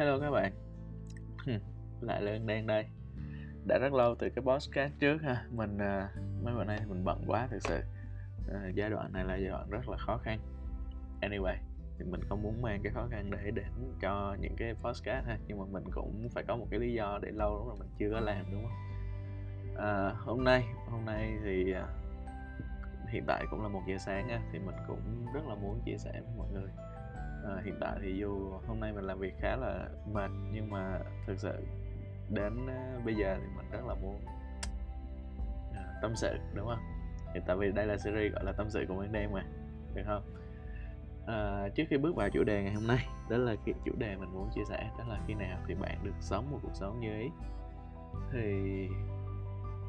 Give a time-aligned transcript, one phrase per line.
[0.00, 0.52] Hello các bạn.
[2.00, 2.86] Lại lên đang đây.
[3.66, 5.44] Đã rất lâu từ cái podcast trước ha.
[5.50, 7.80] Mình uh, mấy bữa nay mình bận quá thực sự.
[8.48, 10.40] Uh, Giai đoạn này là giai đoạn rất là khó khăn.
[11.20, 11.56] Anyway
[11.98, 15.38] thì mình không muốn mang cái khó khăn để đến cho những cái podcast ha.
[15.46, 17.88] Nhưng mà mình cũng phải có một cái lý do để lâu lắm rồi mình
[17.98, 18.72] chưa có làm đúng không?
[19.74, 21.88] Uh, hôm nay hôm nay thì uh,
[23.08, 24.40] hiện tại cũng là một giờ sáng ha.
[24.52, 26.70] Thì mình cũng rất là muốn chia sẻ với mọi người
[27.44, 31.00] à, hiện tại thì dù hôm nay mình làm việc khá là mệt nhưng mà
[31.26, 31.66] thực sự
[32.28, 34.16] đến uh, bây giờ thì mình rất là muốn
[35.70, 36.80] uh, tâm sự đúng không?
[37.34, 39.44] Thì tại vì đây là series gọi là tâm sự cùng anh đêm mà
[39.94, 40.22] được không?
[41.26, 44.16] À, trước khi bước vào chủ đề ngày hôm nay đó là cái chủ đề
[44.16, 47.00] mình muốn chia sẻ đó là khi nào thì bạn được sống một cuộc sống
[47.00, 47.30] như ý.
[48.32, 48.40] Thì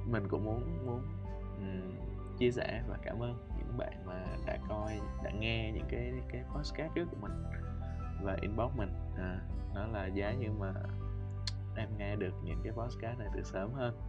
[0.06, 1.02] mình cũng muốn muốn
[1.58, 1.92] um,
[2.38, 6.44] chia sẻ và cảm ơn những bạn mà đã coi đã nghe những cái cái
[6.56, 7.32] podcast trước của mình
[8.24, 8.94] và inbox mình.
[9.18, 9.40] À,
[9.76, 10.74] nó là giá như mà
[11.76, 14.00] em nghe được những cái podcast này từ sớm hơn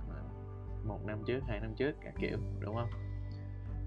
[0.84, 2.90] một năm trước hai năm trước cả kiểu đúng không?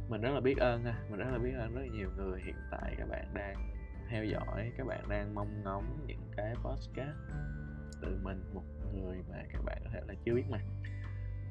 [0.09, 2.42] Mình rất là biết ơn ha mình rất là biết ơn rất là nhiều người
[2.46, 3.56] hiện tại các bạn đang
[4.09, 7.18] theo dõi các bạn đang mong ngóng những cái podcast
[8.02, 10.62] từ mình một người mà các bạn có thể là chưa biết mặt.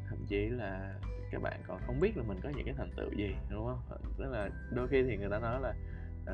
[0.09, 0.95] Thậm chí là
[1.35, 3.81] các bạn còn không biết là mình có những cái thành tựu gì đúng không?
[3.89, 5.75] Ờ, tức là đôi khi thì người ta nói là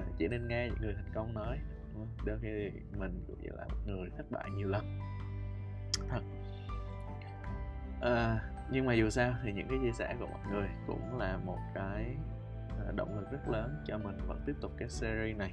[0.00, 1.58] uh, chỉ nên nghe những người thành công nói
[1.92, 2.26] đúng không?
[2.26, 4.98] đôi khi thì mình cũng là một người thất bại nhiều lần.
[6.08, 6.20] Thật.
[8.00, 8.40] À,
[8.70, 11.58] nhưng mà dù sao thì những cái chia sẻ của mọi người cũng là một
[11.74, 12.16] cái
[12.96, 15.52] động lực rất lớn cho mình vẫn tiếp tục cái series này.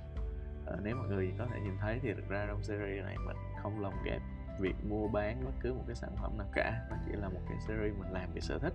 [0.68, 3.38] À, nếu mọi người có thể nhìn thấy thì thực ra trong series này mình
[3.62, 4.22] không lồng ghép
[4.60, 7.42] việc mua bán bất cứ một cái sản phẩm nào cả nó chỉ là một
[7.50, 8.74] cái series mình làm vì sở thích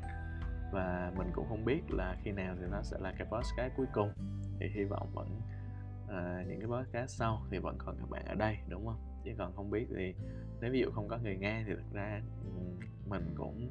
[0.72, 3.86] và mình cũng không biết là khi nào thì nó sẽ là cái podcast cuối
[3.92, 4.10] cùng.
[4.60, 5.40] Thì hy vọng vẫn
[6.04, 9.00] uh, những cái podcast sau thì vẫn còn các bạn ở đây đúng không?
[9.24, 10.14] Chứ còn không biết thì
[10.60, 12.20] nếu ví dụ không có người nghe thì thực ra
[13.06, 13.70] mình cũng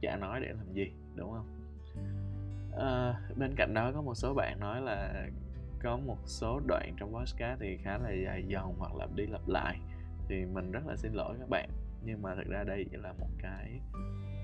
[0.00, 1.46] chả nói để làm gì đúng không?
[2.70, 5.26] Uh, bên cạnh đó có một số bạn nói là
[5.82, 9.48] có một số đoạn trong podcast thì khá là dài dòng hoặc là đi lặp
[9.48, 9.80] lại
[10.28, 11.70] thì mình rất là xin lỗi các bạn.
[12.04, 13.80] Nhưng mà thực ra đây chỉ là một cái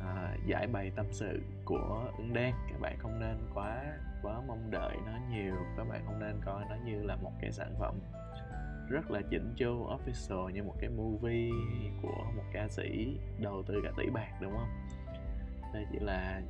[0.07, 3.85] à, giải bày tâm sự của ứng đen các bạn không nên quá
[4.23, 5.55] quá mong đợi nó nhiều.
[5.77, 8.01] Các bạn không nên coi nó như là một cái sản phẩm
[8.89, 11.51] rất là chỉnh chu official như một cái movie
[12.03, 14.69] của một ca sĩ đầu tư cả tỷ bạc đúng không?
[15.75, 16.41] Đây chỉ là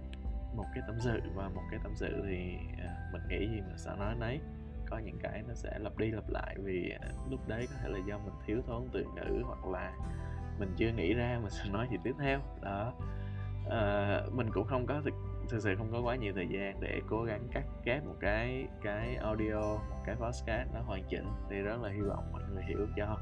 [0.57, 3.79] một cái tâm sự và một cái tâm sự thì à, mình nghĩ gì mình
[3.79, 4.41] sẽ nói nấy.
[4.91, 7.89] Có những cái nó sẽ lặp đi lặp lại vì à, lúc đấy có thể
[7.89, 9.93] là do mình thiếu thốn từ ngữ hoặc là
[10.59, 12.41] mình chưa nghĩ ra mình sẽ nói gì tiếp theo.
[12.63, 12.93] Đó
[13.71, 15.15] à, mình cũng không có thực
[15.49, 18.67] thực sự không có quá nhiều thời gian để cố gắng cắt ghép một cái
[18.83, 21.27] cái audio một cái podcast nó hoàn chỉnh.
[21.51, 23.19] Thì rất là hy vọng mọi người hiểu cho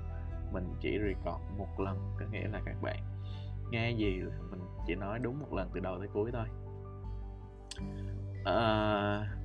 [0.52, 2.98] mình chỉ record một lần có nghĩa là các bạn
[3.70, 6.46] nghe gì mình chỉ nói đúng một lần từ đầu tới cuối thôi.
[8.44, 9.36] À,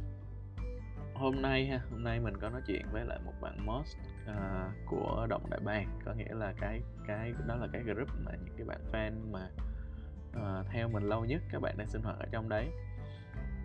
[1.14, 4.36] hôm nay ha hôm nay mình có nói chuyện với lại một bạn most uh,
[4.36, 8.32] ờ, của động đại bàng có nghĩa là cái cái đó là cái group mà
[8.46, 9.50] những cái bạn fan mà
[10.38, 12.70] uh, theo mình lâu nhất các bạn đang sinh hoạt ở trong đấy.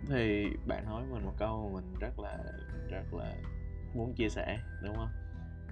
[0.09, 2.37] Thì bạn nói mình một câu mình rất là
[2.89, 3.35] rất là
[3.93, 5.09] muốn chia sẻ đúng không?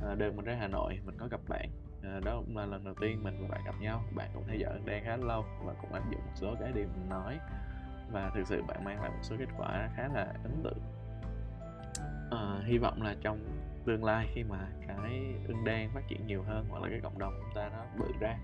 [0.02, 1.70] Ờ, à, đợt mình ra Hà Nội mình có gặp bạn.
[2.04, 4.04] À, đó cũng là lần đầu tiên mình và bạn gặp nhau.
[4.16, 6.88] Bạn cũng theo dõi đang khá lâu và cũng áp dụng một số cái điều
[6.88, 7.40] mình nói.
[8.12, 10.82] Và thực sự bạn mang lại một số kết quả khá là ấn tượng.
[12.32, 13.40] À, hy vọng là trong
[13.86, 17.20] tương lai khi mà cái ưng đen phát triển nhiều hơn hoặc là cái cộng
[17.20, 18.38] đồng chúng ta nó bự ra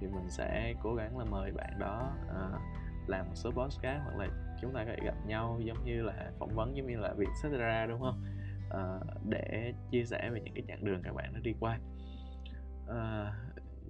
[0.00, 2.60] thì mình sẽ cố gắng là mời bạn đó uh,
[3.08, 4.28] làm một số podcast hoặc là
[4.60, 7.28] chúng ta có thể gặp nhau giống như là phỏng vấn giống như là việc
[7.52, 8.24] ra đúng không?
[8.68, 11.78] Uh, để chia sẻ về những cái chặng đường các bạn nó đi qua.
[12.84, 13.34] Uh,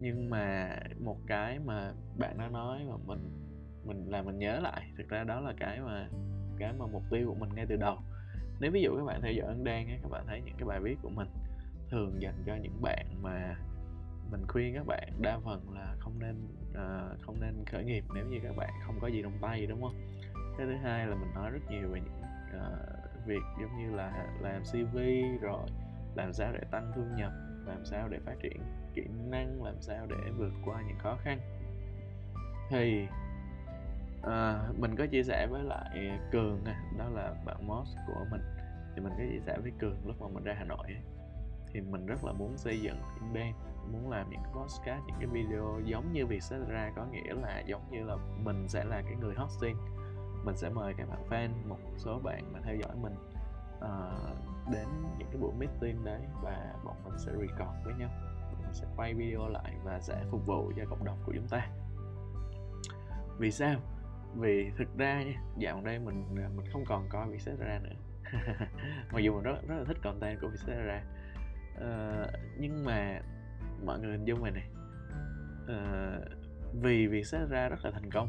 [0.00, 3.30] nhưng mà một cái mà bạn đã nói mà mình
[3.84, 6.08] mình làm mình nhớ lại thực ra đó là cái mà
[6.58, 7.98] cái mà mục tiêu của mình ngay từ đầu.
[8.60, 10.80] Nếu ví dụ các bạn theo dõi ấn đan các bạn thấy những cái bài
[10.80, 11.28] viết của mình
[11.90, 13.56] thường dành cho những bạn mà
[14.30, 16.36] mình khuyên các bạn đa phần là không nên
[16.70, 19.82] uh, không nên khởi nghiệp nếu như các bạn không có gì trong tay đúng
[19.82, 19.94] không?
[20.58, 22.22] Cái thứ hai là mình nói rất nhiều về những
[22.56, 24.98] uh, việc giống như là làm cv
[25.40, 25.66] rồi
[26.14, 27.32] làm sao để tăng thu nhập
[27.66, 28.62] làm sao để phát triển
[28.94, 31.40] kỹ năng làm sao để vượt qua những khó khăn.
[32.70, 33.06] Thì
[34.20, 36.64] uh, mình có chia sẻ với lại cường
[36.98, 38.40] đó là bạn Moss của mình.
[38.94, 41.02] Thì mình có chia sẻ với cường lúc mà mình ra hà nội ấy,
[41.72, 42.96] thì mình rất là muốn xây dựng
[43.34, 43.54] band
[43.92, 47.34] muốn làm những cái podcast những cái video giống như việc sẽ ra có nghĩa
[47.34, 49.76] là giống như là mình sẽ là cái người hosting.
[50.44, 53.14] Mình sẽ mời các bạn fan một số bạn mà theo dõi mình
[53.78, 54.86] uh, đến
[55.18, 58.10] những cái buổi meeting đấy và bọn mình sẽ record với nhau.
[58.40, 61.48] Bọn mình sẽ quay video lại và sẽ phục vụ cho cộng đồng của chúng
[61.48, 61.68] ta.
[63.38, 63.80] Vì sao?
[64.34, 67.94] Vì thực ra nha dạo đây mình mình không còn coi Vietcetera nữa.
[69.12, 71.02] Mặc dù mình rất rất là thích content của Vietcetera
[71.76, 72.26] uh, ờ,
[72.58, 73.20] nhưng mà
[73.84, 74.68] mọi người hình dung này này
[75.62, 76.20] uh, ờ,
[76.80, 78.28] vì ra rất là thành công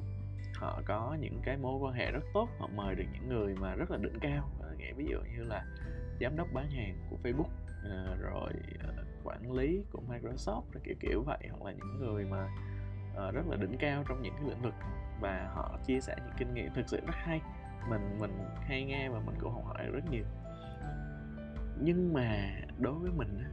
[0.57, 3.75] họ có những cái mối quan hệ rất tốt họ mời được những người mà
[3.75, 4.49] rất là đỉnh cao.
[4.61, 5.65] Ờ, nghĩa ví dụ như là
[6.21, 8.51] giám đốc bán hàng của Facebook uh, rồi
[8.89, 12.50] uh, quản lý của Microsoft kiểu kiểu vậy hoặc là những người mà
[13.11, 14.73] uh, rất là đỉnh cao trong những cái lĩnh vực.
[15.21, 17.41] Và họ chia sẻ những kinh nghiệm thực sự rất hay
[17.89, 18.31] mình mình
[18.67, 20.25] hay nghe và mình cũng học hỏi rất nhiều.
[21.81, 23.43] Nhưng mà đối với mình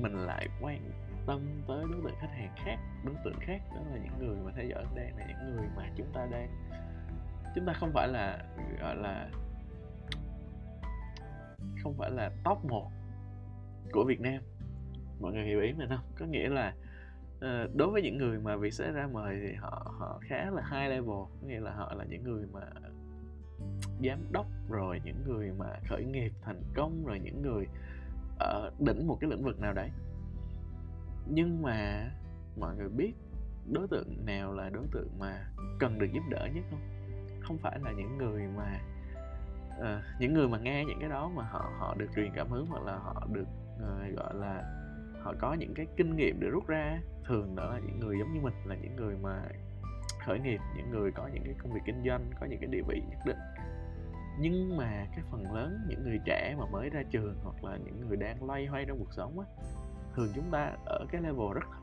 [0.00, 0.90] mình lại quan
[1.26, 4.52] tâm tới đối tượng khách hàng khác, đối tượng khác, đó là những người mà
[4.56, 6.48] theo dõi đang là những người mà chúng ta đang,
[7.54, 8.44] chúng ta không phải là,
[8.80, 9.28] gọi là,
[11.82, 12.90] không phải là top 1
[13.92, 14.42] của Việt Nam.
[15.20, 16.04] Mọi người hiểu ý mình không?
[16.18, 16.74] Có nghĩa là
[17.40, 20.62] ờ, đối với những người mà việc sẽ ra mời thì họ họ khá là
[20.62, 21.08] high level.
[21.08, 22.60] Có nghĩa là họ là những người mà
[24.02, 27.66] giám đốc, rồi những người mà khởi nghiệp thành công, rồi những người
[28.38, 29.90] ở đỉnh một cái lĩnh vực nào đấy
[31.26, 32.10] nhưng mà
[32.56, 33.12] mọi người biết
[33.72, 35.46] đối tượng nào là đối tượng mà
[35.78, 36.80] cần được giúp đỡ nhất không?
[37.40, 38.80] Không phải là những người mà
[39.78, 42.66] uh, những người mà nghe những cái đó mà họ họ được truyền cảm hứng
[42.66, 44.80] hoặc là họ được uh, gọi là
[45.22, 47.00] họ có những cái kinh nghiệm để rút ra.
[47.24, 49.42] Thường đó là những người giống như mình là những người mà
[50.26, 52.82] khởi nghiệp những người có những cái công việc kinh doanh có những cái địa
[52.88, 53.38] vị nhất định.
[54.38, 58.08] Nhưng mà cái phần lớn những người trẻ mà mới ra trường hoặc là những
[58.08, 59.46] người đang loay hoay trong cuộc sống á
[60.16, 61.80] thường chúng ta ở cái level rất thấp.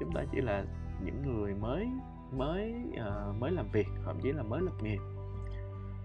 [0.00, 0.64] Chúng ta chỉ là
[1.04, 1.88] những người mới
[2.32, 4.98] mới uh, mới làm việc thậm chí là mới lập nghiệp.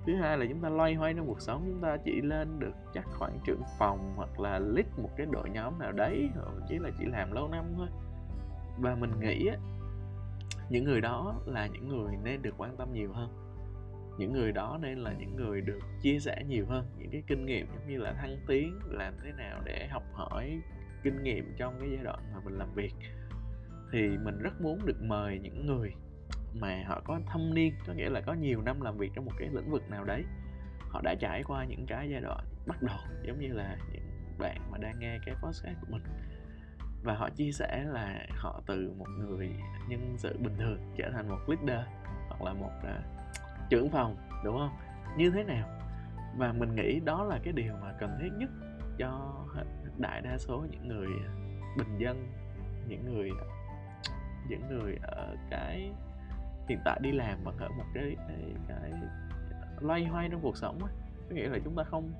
[0.05, 2.73] Thứ hai là chúng ta loay hoay trong cuộc sống chúng ta chỉ lên được
[2.93, 6.77] chắc khoảng trưởng phòng hoặc là lead một cái đội nhóm nào đấy thậm chí
[6.79, 7.87] là chỉ làm lâu năm thôi.
[8.79, 9.49] Và mình nghĩ
[10.69, 13.29] những người đó là những người nên được quan tâm nhiều hơn.
[14.17, 17.45] Những người đó nên là những người được chia sẻ nhiều hơn những cái kinh
[17.45, 20.61] nghiệm giống như là thăng tiến làm thế nào để học hỏi
[21.03, 22.93] kinh nghiệm trong cái giai đoạn mà mình làm việc.
[23.91, 25.93] Thì mình rất muốn được mời những người
[26.53, 29.31] mà họ có thâm niên có nghĩa là có nhiều năm làm việc trong một
[29.37, 30.23] cái lĩnh vực nào đấy.
[30.79, 34.03] Họ đã trải qua những cái giai đoạn bắt đầu giống như là những
[34.39, 36.03] bạn mà đang nghe cái podcast của mình.
[37.03, 39.49] Và họ chia sẻ là họ từ một người
[39.89, 41.87] nhân sự bình thường trở thành một leader
[42.27, 44.71] hoặc là một uh, trưởng phòng đúng không?
[45.17, 45.69] Như thế nào?
[46.37, 48.49] Và mình nghĩ đó là cái điều mà cần thiết nhất
[49.01, 49.45] cho
[49.97, 51.31] đại đa số những người à,
[51.77, 52.27] bình dân
[52.87, 53.45] những người à,
[54.49, 55.91] những người ở cái
[56.69, 60.57] hiện tại đi làm vẫn ở một cái cái, cái à, loay hoay trong cuộc
[60.57, 60.91] sống á
[61.29, 62.11] có nghĩa là chúng ta không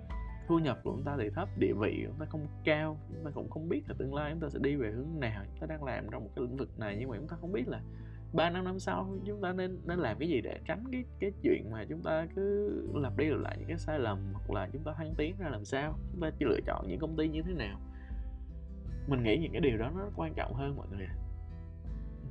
[0.48, 3.26] thu nhập của chúng ta thì thấp địa vị của chúng ta không cao chúng
[3.26, 5.60] ta cũng không biết là tương lai chúng ta sẽ đi về hướng nào chúng
[5.60, 7.68] ta đang làm trong một cái lĩnh vực này nhưng mà chúng ta không biết
[7.68, 7.82] là
[8.34, 11.32] ba năm năm sau chúng ta nên nên làm cái gì để tránh cái cái
[11.42, 14.70] chuyện mà chúng ta cứ lặp đi lặp lại những cái sai lầm hoặc là
[14.74, 15.94] chúng ta thăng tiến ra làm sao?
[16.12, 17.80] Chúng ta chỉ lựa chọn những công ty như thế nào?
[19.08, 21.08] Mình nghĩ những cái điều đó nó quan trọng hơn mọi người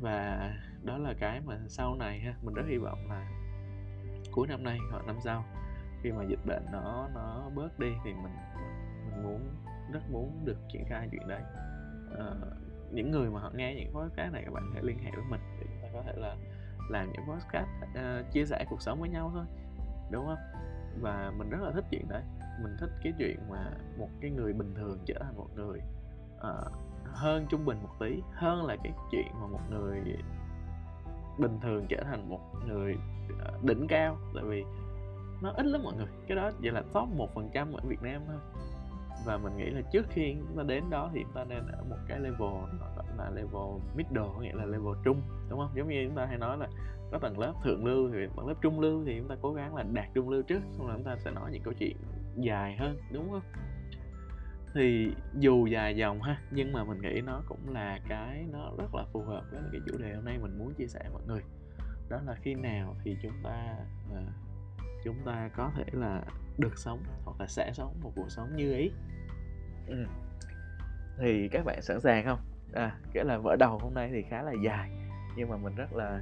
[0.01, 0.51] và
[0.83, 3.31] đó là cái mà sau này ha mình rất hy vọng là
[4.33, 5.45] cuối năm nay hoặc năm sau
[6.03, 8.33] khi mà dịch bệnh nó nó bớt đi thì mình
[9.05, 9.41] mình muốn
[9.93, 11.43] rất muốn được triển khai chuyện đấy.
[12.19, 12.27] À,
[12.93, 15.41] những người mà họ nghe những podcast này các bạn hãy liên hệ với mình
[16.01, 16.37] có thể là
[16.89, 19.45] làm những podcast uh, chia sẻ cuộc sống với nhau thôi
[20.11, 20.39] đúng không?
[21.01, 22.23] Và mình rất là thích chuyện đấy.
[22.63, 25.81] Mình thích cái chuyện mà một cái người bình thường trở thành một người
[26.37, 26.73] uh,
[27.05, 30.01] hơn trung bình một tí hơn là cái chuyện mà một người
[31.39, 32.97] bình thường trở thành một người
[33.33, 34.19] uh, đỉnh cao.
[34.35, 34.65] Tại vì
[35.43, 38.03] nó ít lắm mọi người cái đó chỉ là top một phần trăm ở Việt
[38.03, 38.37] Nam thôi.
[39.25, 41.85] Và mình nghĩ là trước khi chúng ta đến đó thì chúng ta nên ở
[41.91, 42.51] một cái level
[43.21, 45.71] là level middle nghĩa là level trung đúng không?
[45.75, 46.69] Giống như chúng ta hay nói là
[47.13, 49.75] có tầng lớp thượng lưu thì tầng lớp trung lưu thì chúng ta cố gắng
[49.75, 51.97] là đạt trung lưu trước xong rồi chúng ta sẽ nói những câu chuyện
[52.37, 53.43] dài hơn đúng không?
[54.75, 58.95] Thì dù dài dòng ha nhưng mà mình nghĩ nó cũng là cái nó rất
[58.95, 61.41] là phù hợp với cái chủ đề hôm nay mình muốn chia sẻ mọi người.
[62.09, 63.77] Đó là khi nào thì chúng ta
[64.15, 64.23] à,
[65.05, 66.23] chúng ta có thể là
[66.59, 68.91] được sống hoặc là sẽ sống một cuộc sống như ý.
[69.87, 70.07] Ừ.
[71.19, 72.39] thì các bạn sẵn sàng không?
[72.75, 74.91] À cái là mở đầu hôm nay thì khá là dài
[75.37, 76.21] nhưng mà mình rất là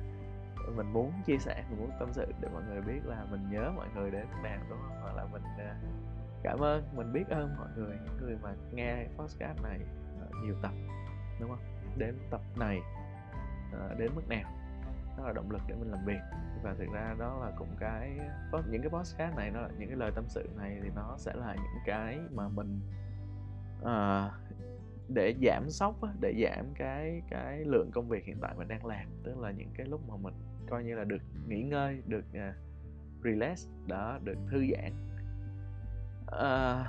[0.77, 3.73] mình muốn chia sẻ mình muốn tâm sự để mọi người biết là mình nhớ
[3.77, 5.01] mọi người đến nào đúng không?
[5.03, 5.77] Hoặc là mình à,
[6.43, 9.81] cảm ơn mình biết ơn mọi người những người mà nghe podcast này
[10.21, 10.73] à, nhiều tập
[11.41, 11.63] đúng không?
[11.97, 12.81] Đến tập này
[13.73, 14.51] à, đến mức nào?
[15.19, 16.21] Đó là động lực để mình làm việc.
[16.63, 18.19] Và thực ra đó là cũng cái
[18.71, 21.33] những cái podcast này nó là những cái lời tâm sự này thì nó sẽ
[21.35, 22.81] là những cái mà mình
[23.81, 24.33] uh,
[25.09, 29.07] để giảm sốc để giảm cái cái lượng công việc hiện tại mình đang làm.
[29.25, 30.35] Tức là những cái lúc mà mình
[30.71, 32.55] coi như là được nghỉ ngơi được uh,
[33.25, 34.93] relax đó được thư giãn.
[36.27, 36.87] Uh,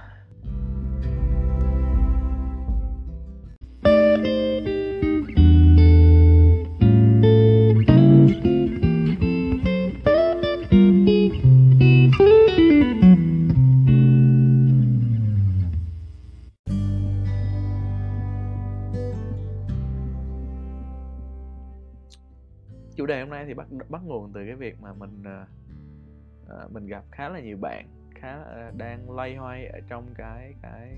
[23.89, 28.38] bắt nguồn từ cái việc mà mình uh, mình gặp khá là nhiều bạn khá
[28.41, 30.98] uh, đang loay hoay ở trong cái cái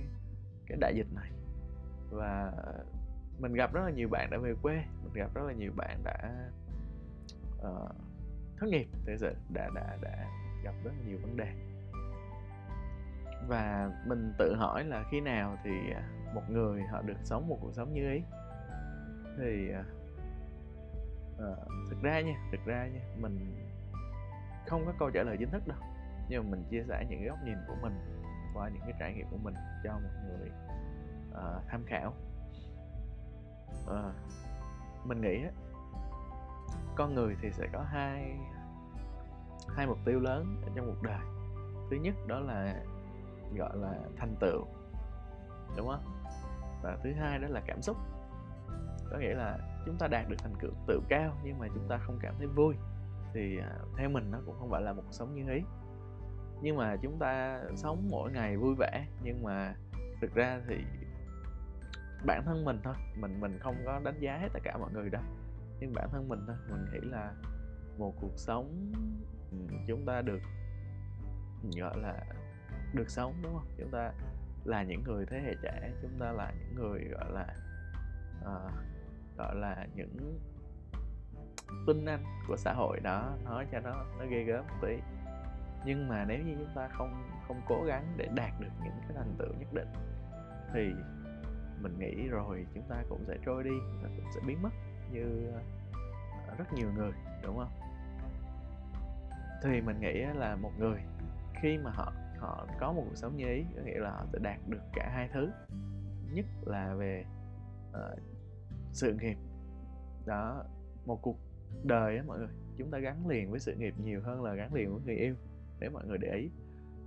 [0.67, 1.31] cái đại dịch này.
[2.12, 2.53] Và
[3.39, 6.03] mình gặp rất là nhiều bạn đã về quê mình gặp rất là nhiều bạn
[6.03, 6.50] đã
[7.57, 7.95] uh,
[8.57, 10.27] thất nghiệp thực sự đã đã đã
[10.63, 11.51] gặp rất là nhiều vấn đề.
[13.48, 15.71] Và mình tự hỏi là khi nào thì
[16.33, 18.21] một người họ được sống một cuộc sống như ý?
[19.38, 19.86] Thì uh,
[21.41, 21.55] Ờ,
[21.89, 23.55] thực ra nha thực ra nha mình
[24.67, 25.77] không có câu trả lời chính thức đâu.
[26.29, 28.00] Nhưng mà mình chia sẻ những cái góc nhìn của mình
[28.53, 30.51] qua những cái trải nghiệm của mình cho mọi người
[31.31, 32.13] uh, tham khảo.
[33.83, 34.15] Uh,
[35.05, 35.51] mình nghĩ á,
[36.95, 38.38] con người thì sẽ có hai
[39.75, 41.19] hai mục tiêu lớn ở trong cuộc đời.
[41.89, 42.83] Thứ nhất đó là
[43.57, 44.65] gọi là thành tựu
[45.77, 46.24] đúng không?
[46.83, 47.98] Và thứ hai đó là cảm xúc.
[49.12, 51.97] Có nghĩa là chúng ta đạt được thành tựu tự cao nhưng mà chúng ta
[51.97, 52.75] không cảm thấy vui.
[53.33, 55.61] Thì à, theo mình nó cũng không phải là một cuộc sống như ý.
[56.61, 59.75] Nhưng mà chúng ta sống mỗi ngày vui vẻ nhưng mà
[60.21, 60.75] thực ra thì
[62.25, 65.09] bản thân mình thôi mình mình không có đánh giá hết tất cả mọi người
[65.09, 65.21] đâu.
[65.79, 67.33] Nhưng bản thân mình thôi mình nghĩ là
[67.97, 68.91] một cuộc sống
[69.51, 69.57] ừ,
[69.88, 70.41] chúng ta được
[71.77, 72.23] gọi là
[72.93, 73.67] được sống đúng không?
[73.77, 74.11] Chúng ta
[74.65, 77.55] là những người thế hệ trẻ chúng ta là những người gọi là
[78.41, 78.71] uh,
[79.41, 80.39] gọi là những
[81.88, 84.98] tinh anh của xã hội đó nói cho nó nó ghê gớm một tí.
[85.86, 89.12] Nhưng mà nếu như chúng ta không không cố gắng để đạt được những cái
[89.15, 89.88] thành tựu nhất định
[90.74, 90.91] thì
[91.81, 94.69] mình nghĩ rồi chúng ta cũng sẽ trôi đi và cũng sẽ biến mất
[95.12, 95.51] như
[96.48, 97.12] ờ, rất nhiều người
[97.43, 97.71] đúng không?
[99.63, 101.00] Thì mình nghĩ là một người
[101.62, 104.39] khi mà họ họ có một cuộc sống như ý có nghĩa là họ sẽ
[104.39, 105.51] đạt được cả hai thứ.
[106.33, 107.25] Nhất là về
[107.89, 108.19] uh,
[108.91, 109.38] sự nghiệp.
[110.25, 110.63] Đó
[111.05, 111.38] một cuộc
[111.83, 114.74] đời á mọi người chúng ta gắn liền với sự nghiệp nhiều hơn là gắn
[114.74, 115.36] liền với người yêu
[115.79, 116.50] nếu mọi người để ý.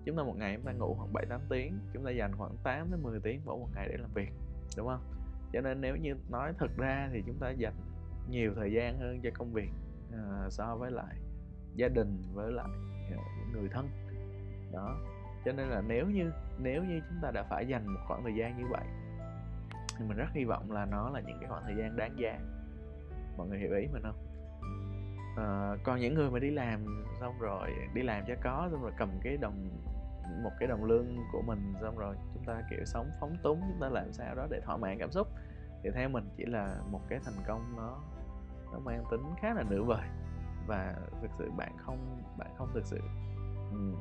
[0.05, 2.57] Chúng ta một ngày chúng ta ngủ khoảng 7 8 tiếng chúng ta dành khoảng
[2.65, 4.33] 8 đến 10 tiếng mỗi một ngày để làm việc
[4.77, 5.01] đúng không?
[5.53, 7.75] Cho nên nếu như nói thật ra thì chúng ta dành
[8.31, 9.71] nhiều thời gian hơn cho công việc
[10.13, 11.17] à, so với lại
[11.75, 12.69] gia đình với lại
[13.15, 13.89] uh, người thân.
[14.73, 14.97] Đó
[15.45, 18.35] cho nên là nếu như nếu như chúng ta đã phải dành một khoảng thời
[18.35, 18.85] gian như vậy
[19.99, 22.39] thì mình rất hy vọng là nó là những cái khoảng thời gian đáng giá.
[23.37, 24.17] Mọi người hiểu ý mình không?
[25.37, 26.85] À, còn những người mà đi làm
[27.21, 29.69] xong rồi đi làm cho có xong rồi cầm cái đồng
[30.43, 33.81] một cái đồng lương của mình xong rồi chúng ta kiểu sống phóng túng chúng
[33.81, 35.29] ta làm sao đó để thỏa mãn cảm xúc
[35.83, 37.99] thì theo mình chỉ là một cái thành công nó
[38.73, 40.09] nó mang tính khá là nửa vời.
[40.67, 43.01] Và thực sự bạn không bạn không thực sự
[43.71, 43.95] um,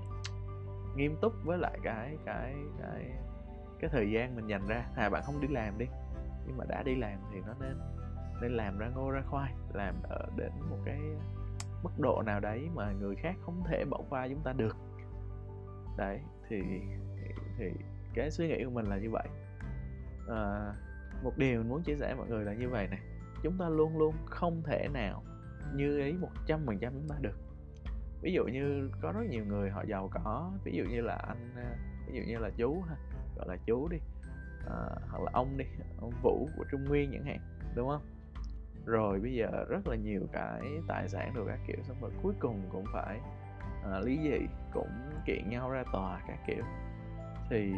[0.96, 3.12] nghiêm túc với lại cái cái cái
[3.84, 4.86] cái thời gian mình dành ra.
[4.96, 5.86] À bạn không đi làm đi.
[6.48, 7.78] Nhưng mà đã đi làm thì nó nên
[8.42, 11.00] nên làm ra ngô ra khoai làm ở đến một cái
[11.84, 14.78] mức độ nào đấy mà người khác không thể bỏ qua chúng ta được.
[15.98, 16.62] Đấy thì
[17.58, 17.66] thì,
[18.14, 19.28] cái suy nghĩ của mình là như vậy.
[20.30, 20.74] À,
[21.24, 23.00] một điều mình muốn chia sẻ mọi người là như vậy này
[23.44, 25.24] chúng ta luôn luôn không thể nào
[25.76, 27.38] như ý một trăm phần trăm chúng ta được.
[28.22, 31.54] Ví dụ như có rất nhiều người họ giàu có ví dụ như là anh
[31.56, 31.76] à,
[32.08, 32.96] ví dụ như là chú ha
[33.36, 33.98] gọi là chú đi
[34.68, 34.78] à,
[35.10, 35.66] hoặc là ông đi
[36.02, 37.40] ông vũ của trung nguyên chẳng hạn
[37.76, 38.02] đúng không?
[38.86, 42.34] Rồi bây giờ rất là nhiều cái tài sản đồ các kiểu xong rồi cuối
[42.40, 43.20] cùng cũng phải
[43.84, 44.90] à, lý gì cũng
[45.26, 46.64] kiện nhau ra tòa các kiểu.
[47.50, 47.74] Thì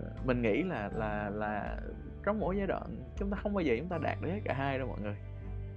[0.00, 1.80] à, mình nghĩ là là là
[2.24, 4.54] trong mỗi giai đoạn chúng ta không bao giờ chúng ta đạt được hết cả
[4.54, 5.16] hai đâu mọi người.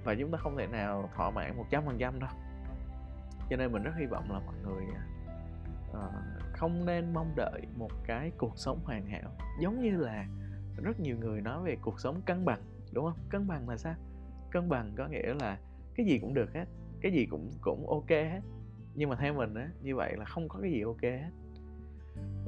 [0.03, 2.29] Và chúng ta không thể nào thỏa mãn một trăm phần trăm đâu.
[3.50, 4.84] Cho nên mình rất hy vọng là mọi người
[5.91, 9.32] uh, không nên mong đợi một cái cuộc sống hoàn hảo.
[9.62, 10.28] Giống như là
[10.84, 12.62] rất nhiều người nói về cuộc sống cân bằng
[12.94, 13.20] đúng không?
[13.30, 13.96] Cân bằng là sao?
[14.52, 15.60] Cân bằng có nghĩa là
[15.96, 16.66] cái gì cũng được hết
[17.02, 18.42] cái gì cũng cũng ok hết.
[18.96, 21.32] Nhưng mà theo mình á như vậy là không có cái gì ok hết.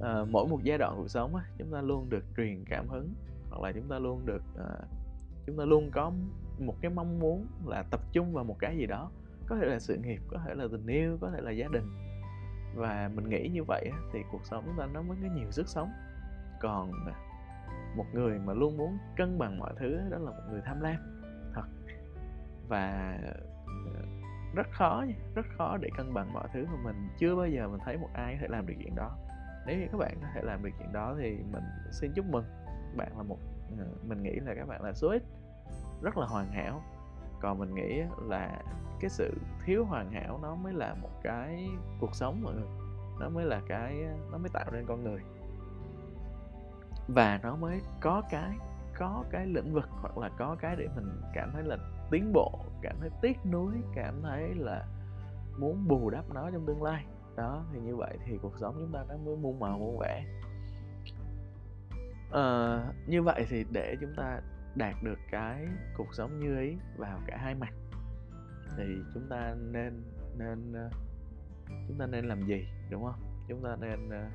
[0.02, 3.14] À, mỗi một giai đoạn cuộc sống á chúng ta luôn được truyền cảm hứng
[3.50, 4.70] hoặc là chúng ta luôn được à,
[5.46, 6.12] chúng ta luôn có
[6.60, 9.12] một cái mong muốn là tập trung vào một cái gì đó.
[9.46, 12.09] Có thể là sự nghiệp có thể là tình yêu có thể là gia đình
[12.80, 15.68] và mình nghĩ như vậy thì cuộc sống chúng ta nó mới có nhiều sức
[15.68, 15.92] sống.
[16.62, 17.14] Còn à,
[17.96, 20.96] một người mà luôn muốn cân bằng mọi thứ đó là một người tham lam.
[21.54, 21.66] Thật.
[22.68, 23.18] Và
[23.94, 24.02] ờ,
[24.56, 25.04] rất khó
[25.36, 28.10] rất khó để cân bằng mọi thứ mà mình chưa bao giờ mình thấy một
[28.14, 29.18] ai có thể làm được chuyện đó.
[29.68, 32.46] Nếu như các bạn có thể làm được chuyện đó thì mình xin chúc mừng.
[32.98, 33.38] Bạn là một
[33.78, 35.24] ờ, mình nghĩ là các bạn là số ít,
[36.02, 36.84] rất là hoàn hảo
[37.42, 38.62] còn mình nghĩ là
[39.00, 39.34] cái sự
[39.66, 41.70] thiếu hoàn hảo nó mới là một cái
[42.00, 42.70] cuộc sống mọi người.
[43.20, 43.96] Nó mới là cái
[44.32, 45.22] nó mới tạo nên con người.
[47.08, 48.58] Và nó mới có cái
[48.98, 51.78] có cái lĩnh vực hoặc là có cái để mình cảm thấy là
[52.12, 54.86] tiến bộ cảm thấy tiếc nuối cảm thấy là
[55.60, 57.06] muốn bù đắp nó trong tương lai.
[57.36, 60.26] Đó thì như vậy thì cuộc sống chúng ta nó mới muôn màu muôn vẻ.
[62.32, 64.42] À, như vậy thì để chúng ta
[64.80, 65.68] đạt được cái
[65.98, 67.74] cuộc sống như ý vào cả hai mặt.
[68.78, 68.84] Thì
[69.14, 70.04] chúng ta nên
[70.38, 70.90] nên ờ,
[71.88, 73.46] chúng ta nên làm gì đúng không?
[73.48, 74.32] Chúng ta nên uh,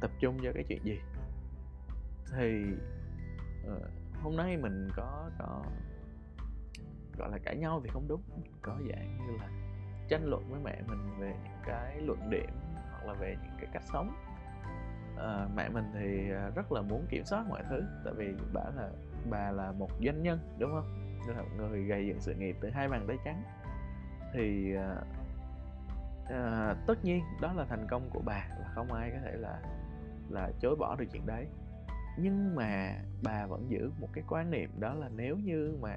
[0.00, 1.00] tập trung cho cái chuyện gì?
[2.36, 2.64] Thì
[3.72, 3.82] uh,
[4.22, 5.64] hôm nay mình có có
[7.18, 8.22] gọi là cãi nhau thì không đúng
[8.62, 9.48] có dạng như là
[10.08, 12.50] tranh luận với mẹ mình về những cái luận điểm
[12.90, 14.12] hoặc là về những cái cách sống.
[15.18, 18.90] À, mẹ mình thì rất là muốn kiểm soát mọi thứ tại vì bảo là
[19.30, 21.18] bà là một doanh nhân đúng không?
[21.28, 23.42] Là một người gây dựng sự nghiệp từ hai bàn tay trắng.
[24.32, 24.96] Thì à,
[26.28, 29.62] à, tất nhiên đó là thành công của bà và không ai có thể là
[30.30, 31.46] là chối bỏ được chuyện đấy.
[32.18, 35.96] Nhưng mà bà vẫn giữ một cái quan niệm đó là nếu như mà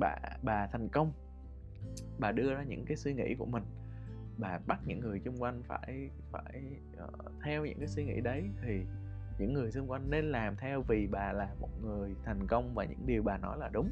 [0.00, 1.12] bà bà thành công
[2.18, 3.62] bà đưa ra những cái suy nghĩ của mình
[4.38, 6.62] bà bắt những người xung quanh phải phải
[7.04, 8.80] uh, theo những cái suy nghĩ đấy thì
[9.38, 12.84] những người xung quanh nên làm theo vì bà là một người thành công và
[12.84, 13.90] những điều bà nói là đúng.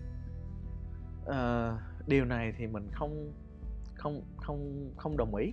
[1.26, 1.72] À,
[2.06, 3.32] điều này thì mình không
[3.94, 5.52] không không không đồng ý.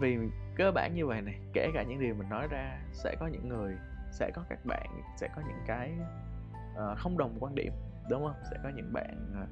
[0.00, 0.18] Vì
[0.56, 3.48] cơ bản như vậy này kể cả những điều mình nói ra sẽ có những
[3.48, 3.76] người
[4.10, 5.92] sẽ có các bạn sẽ có những cái
[6.72, 7.72] uh, không đồng quan điểm
[8.10, 8.36] đúng không?
[8.50, 9.48] Sẽ có những bạn uh,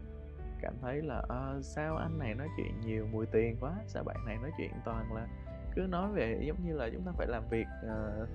[0.62, 4.16] cảm thấy là uh, sao anh này nói chuyện nhiều mùi tiền quá sao bạn
[4.26, 5.26] này nói chuyện toàn là
[5.74, 8.28] cứ nói về giống như là chúng ta phải làm việc uh,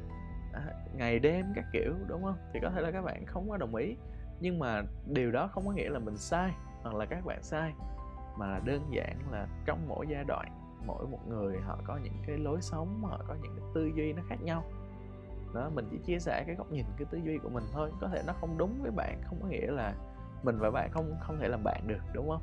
[0.53, 0.61] À,
[0.93, 2.37] ngày đêm các kiểu đúng không?
[2.53, 3.95] Thì có thể là các bạn không có đồng ý
[4.39, 6.51] nhưng mà điều đó không có nghĩa là mình sai
[6.83, 7.73] hoặc là các bạn sai
[8.37, 10.47] mà đơn giản là trong mỗi giai đoạn
[10.85, 14.13] mỗi một người họ có những cái lối sống họ có những cái tư duy
[14.13, 14.63] nó khác nhau.
[15.53, 17.91] Đó mình chỉ chia sẻ cái góc nhìn cái tư duy của mình thôi.
[18.01, 19.93] Có thể nó không đúng với bạn không có nghĩa là
[20.43, 22.41] mình và bạn không không thể làm bạn được đúng không?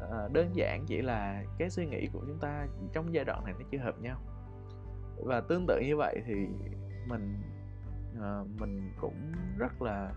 [0.00, 3.54] À, đơn giản chỉ là cái suy nghĩ của chúng ta trong giai đoạn này
[3.58, 4.18] nó chưa hợp nhau.
[5.16, 6.48] Và tương tự như vậy thì
[7.08, 7.38] mình
[8.18, 10.12] uh, mình cũng rất là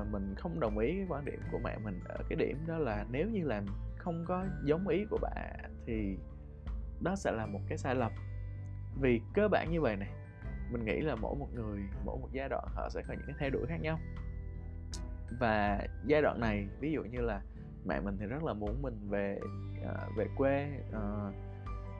[0.00, 2.78] uh, mình không đồng ý cái quan điểm của mẹ mình ở cái điểm đó
[2.78, 3.66] là nếu như làm
[3.98, 5.30] không có giống ý của bà
[5.86, 6.18] thì
[7.00, 8.12] đó sẽ là một cái sai lầm.
[9.00, 10.10] Vì cơ bản như vậy này
[10.70, 13.36] mình nghĩ là mỗi một người mỗi một giai đoạn họ sẽ có những cái
[13.38, 13.98] thay đổi khác nhau.
[15.40, 17.40] Và giai đoạn này ví dụ như là
[17.84, 19.38] mẹ mình thì rất là muốn mình về
[19.82, 21.34] uh, về quê uh,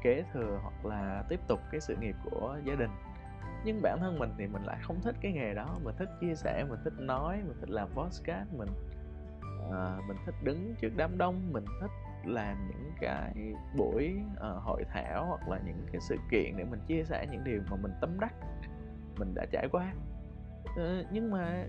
[0.03, 2.90] kế thừa hoặc là tiếp tục cái sự nghiệp của gia đình
[3.64, 5.79] nhưng bản thân mình thì mình lại không thích cái nghề đó.
[5.85, 8.53] Mình thích chia sẻ mình thích nói mình thích làm podcast.
[8.53, 8.68] Mình
[9.68, 11.53] uh, mình thích đứng trước đám đông.
[11.53, 11.90] Mình thích
[12.24, 16.81] làm những cái buổi uh, hội thảo hoặc là những cái sự kiện để mình
[16.87, 18.35] chia sẻ những điều mà mình tâm đắc
[19.18, 19.94] mình đã trải qua.
[20.64, 21.66] Uh, nhưng mà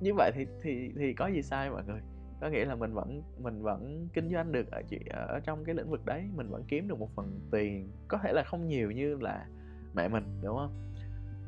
[0.00, 2.00] như vậy thì thì thì có gì sai mọi người.
[2.40, 5.74] Có nghĩa là mình vẫn mình vẫn kinh doanh được ở chị ở trong cái
[5.74, 6.24] lĩnh vực đấy.
[6.34, 7.90] Mình vẫn kiếm được một phần tiền.
[8.08, 9.46] Có thể là không nhiều như là
[9.94, 10.92] mẹ mình đúng không?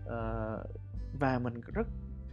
[0.04, 0.70] Uh,
[1.20, 1.86] và mình rất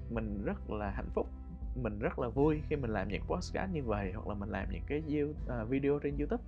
[0.10, 1.28] mình rất là hạnh phúc
[1.76, 4.68] mình rất là vui khi mình làm những podcast như vậy hoặc là mình làm
[4.72, 5.04] những cái
[5.48, 6.44] ờ, video trên youtube.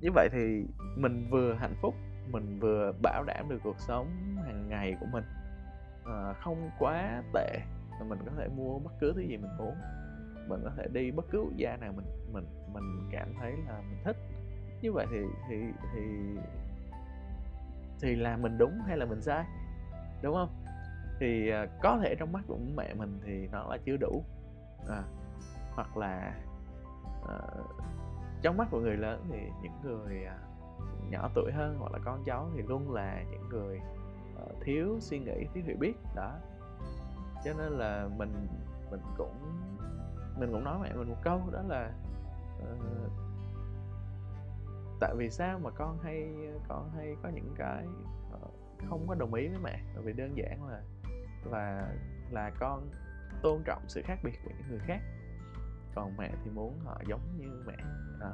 [0.00, 1.94] Như vậy thì mình vừa hạnh phúc
[2.30, 5.24] mình vừa bảo đảm được cuộc sống hàng ngày của mình
[6.02, 7.60] uh, không quá tệ
[8.08, 9.74] mình có thể mua bất cứ thứ gì mình muốn.
[10.48, 13.82] Mình có thể đi bất cứ quốc gia nào mình mình mình cảm thấy là
[13.90, 14.16] mình thích.
[14.82, 15.56] Như vậy thì thì
[15.94, 16.00] thì
[18.02, 19.44] thì là mình đúng hay là mình sai
[20.22, 20.48] đúng không?
[21.20, 24.24] Thì à, có thể trong mắt của mẹ mình thì nó là chưa đủ
[24.88, 25.02] à,
[25.74, 26.34] hoặc là
[27.28, 27.38] à,
[28.42, 30.38] trong mắt của người lớn thì những người à,
[31.10, 33.80] nhỏ tuổi hơn hoặc là con cháu thì luôn là những người
[34.36, 36.32] à, thiếu suy nghĩ thiếu hiểu biết đó.
[37.44, 38.46] Cho nên là mình
[38.90, 39.34] mình cũng
[40.38, 41.90] mình cũng nói mẹ mình một câu đó là
[42.62, 43.12] uh,
[45.02, 46.34] tại vì sao mà con hay
[46.68, 47.86] con hay có những cái
[48.30, 48.38] ờ,
[48.88, 49.82] không có đồng ý với mẹ?
[49.94, 50.82] Bởi vì đơn giản là,
[51.44, 51.92] và
[52.30, 52.90] là con
[53.42, 55.00] tôn trọng sự khác biệt của những người khác.
[55.94, 57.76] Còn mẹ thì muốn họ giống như mẹ.
[58.20, 58.32] Đó.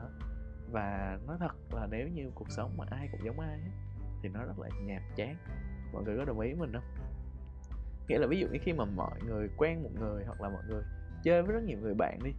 [0.70, 3.60] Và nói thật là nếu như cuộc sống mà ai cũng giống ai
[4.22, 5.36] thì nó rất là nhàm chán.
[5.92, 6.94] Mọi người có đồng ý mình không?
[8.08, 10.62] Nghĩa là ví dụ như khi mà mọi người quen một người hoặc là mọi
[10.68, 10.82] người
[11.22, 12.30] chơi với rất nhiều người bạn đi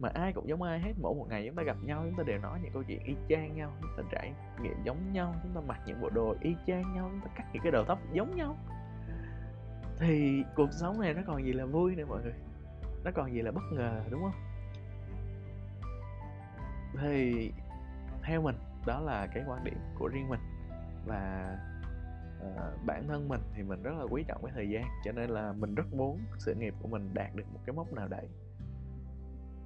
[0.00, 2.24] mà ai cũng giống ai hết mỗi một ngày chúng ta gặp nhau chúng ta
[2.26, 4.32] đều nói những câu chuyện y chang nhau chúng ta trải
[4.62, 7.44] nghiệm giống nhau chúng ta mặc những bộ đồ y chang nhau chúng ta cắt
[7.52, 8.56] những cái đầu tóc giống nhau.
[9.98, 12.34] Thì cuộc sống này nó còn gì là vui nữa mọi người
[13.04, 14.40] nó còn gì là bất ngờ đúng không?
[17.00, 17.52] Thì
[18.22, 20.40] theo mình đó là cái quan điểm của riêng mình
[21.06, 21.56] và
[22.46, 25.30] uh, bản thân mình thì mình rất là quý trọng cái thời gian cho nên
[25.30, 28.28] là mình rất muốn sự nghiệp của mình đạt được một cái mốc nào đấy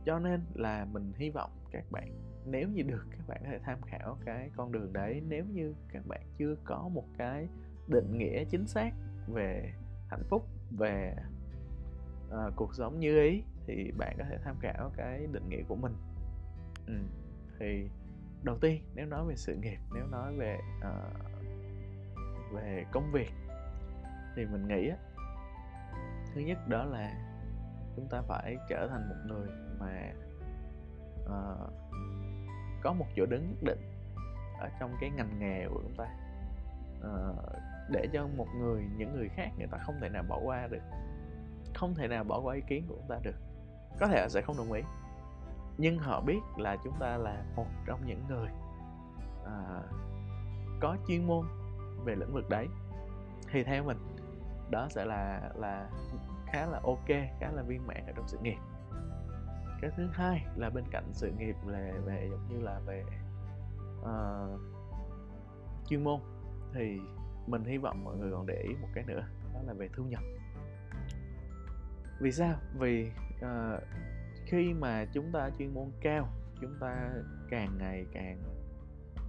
[0.05, 2.09] cho nên là mình hy vọng các bạn
[2.47, 5.75] nếu như được các bạn có thể tham khảo cái con đường đấy nếu như
[5.93, 7.49] các bạn chưa có một cái
[7.89, 8.91] định nghĩa chính xác
[9.27, 9.73] về
[10.11, 11.17] hạnh phúc về
[12.29, 15.77] uh, cuộc sống như ý thì bạn có thể tham khảo cái định nghĩa của
[15.77, 15.93] mình
[16.87, 16.95] ừ.
[17.59, 17.89] thì
[18.43, 21.35] đầu tiên nếu nói về sự nghiệp nếu nói về uh,
[22.53, 23.31] về công việc
[24.37, 24.91] thì mình nghĩ
[26.35, 27.35] thứ nhất đó là
[27.97, 29.49] chúng ta phải trở thành một người
[29.85, 30.13] mà
[31.25, 31.73] uh,
[32.83, 33.81] có một chỗ đứng nhất định
[34.61, 36.07] ở trong cái ngành nghề của chúng ta.
[36.99, 37.39] Uh,
[37.91, 40.83] để cho một người những người khác người ta không thể nào bỏ qua được
[41.75, 43.37] không thể nào bỏ qua ý kiến của chúng ta được.
[44.01, 44.83] Có thể họ sẽ không đồng ý
[45.79, 48.49] nhưng họ biết là chúng ta là một trong những người
[49.43, 49.85] uh,
[50.81, 51.47] có chuyên môn
[52.05, 52.69] về lĩnh vực đấy.
[53.53, 53.99] Thì theo mình
[54.71, 55.89] đó sẽ là là
[56.47, 57.09] khá là ok
[57.41, 58.59] khá là viên mãn ở trong sự nghiệp
[59.85, 63.05] cái thứ hai là bên cạnh sự nghiệp là về giống như là về
[64.01, 64.61] uh,
[65.89, 66.21] chuyên môn
[66.75, 66.99] thì
[67.47, 70.05] mình hy vọng mọi người còn để ý một cái nữa đó là về thu
[70.05, 70.23] nhập.
[72.21, 72.57] Vì sao?
[72.79, 73.83] Vì uh,
[74.47, 76.29] khi mà chúng ta chuyên môn cao
[76.61, 77.11] chúng ta
[77.51, 78.43] càng ngày càng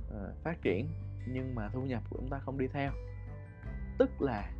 [0.07, 0.89] uh, phát triển
[1.27, 2.91] nhưng mà thu nhập của chúng ta không đi theo.
[3.99, 4.51] Tức là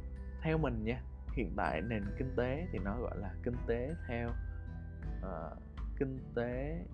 [0.42, 1.02] theo mình nha
[1.34, 4.30] hiện tại nền kinh tế thì nó gọi là kinh tế theo
[5.20, 5.65] uh,
[6.00, 6.86] kinh tế.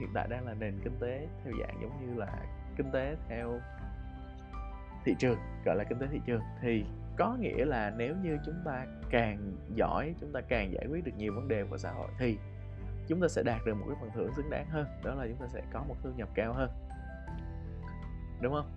[0.00, 3.60] Hiện tại đang là nền kinh tế theo dạng giống như là kinh tế theo
[5.04, 6.40] thị trường gọi là kinh tế thị trường.
[6.60, 6.84] Thì
[7.18, 11.12] có nghĩa là nếu như chúng ta càng giỏi chúng ta càng giải quyết được
[11.16, 12.38] nhiều vấn đề của xã hội thì
[13.08, 15.38] chúng ta sẽ đạt được một cái phần thưởng xứng đáng hơn đó là chúng
[15.40, 16.70] ta sẽ có một thu nhập cao hơn.
[18.40, 18.70] Đúng không?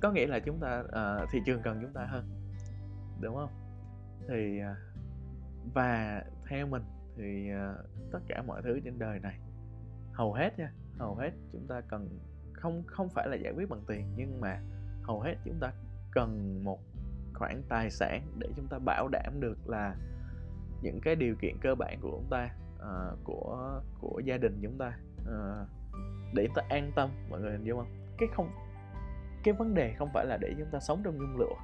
[0.00, 2.24] Có nghĩa là chúng ta uh, thị trường cần chúng ta hơn.
[3.20, 3.50] Đúng không?
[4.28, 4.85] Thì uh,
[5.74, 6.82] và theo mình
[7.16, 9.38] thì ờ, tất cả mọi thứ trên đời này
[10.12, 12.08] hầu hết nha hầu hết chúng ta cần
[12.52, 14.60] không không phải là giải quyết bằng tiền nhưng mà
[15.02, 15.72] hầu hết chúng ta
[16.12, 16.80] cần một
[17.34, 19.96] khoản tài sản để chúng ta bảo đảm được là
[20.82, 24.78] những cái điều kiện cơ bản của chúng ta uh, của của gia đình chúng
[24.78, 25.68] ta uh,
[26.34, 28.14] để chúng ta an tâm mọi người hình dung không?
[28.18, 28.50] Cái không
[29.44, 31.56] cái vấn đề không phải là để chúng ta sống trong nhung lụa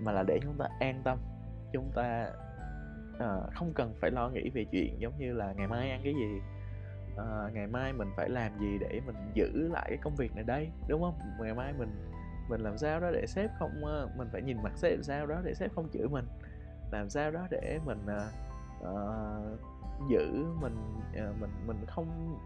[0.00, 1.18] mà là để chúng ta an tâm
[1.72, 2.30] chúng ta
[3.20, 6.14] à, không cần phải lo nghĩ về chuyện giống như là ngày mai ăn cái
[6.14, 6.40] gì.
[7.16, 10.44] À, ngày mai mình phải làm gì để mình giữ lại cái công việc này
[10.44, 11.18] đây đúng không?
[11.40, 11.88] Ngày mai mình
[12.48, 15.26] mình làm sao đó để sếp không ờ, mình phải nhìn mặt sếp làm sao
[15.26, 16.24] đó để sếp không chửi mình
[16.92, 18.06] làm sao đó để mình
[18.80, 19.60] uh,
[20.10, 20.76] giữ mình
[21.12, 22.38] uh, mình mình không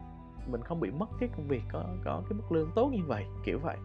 [0.47, 3.25] mình không bị mất cái công việc có có cái mức lương tốt như vậy
[3.45, 3.77] kiểu vậy.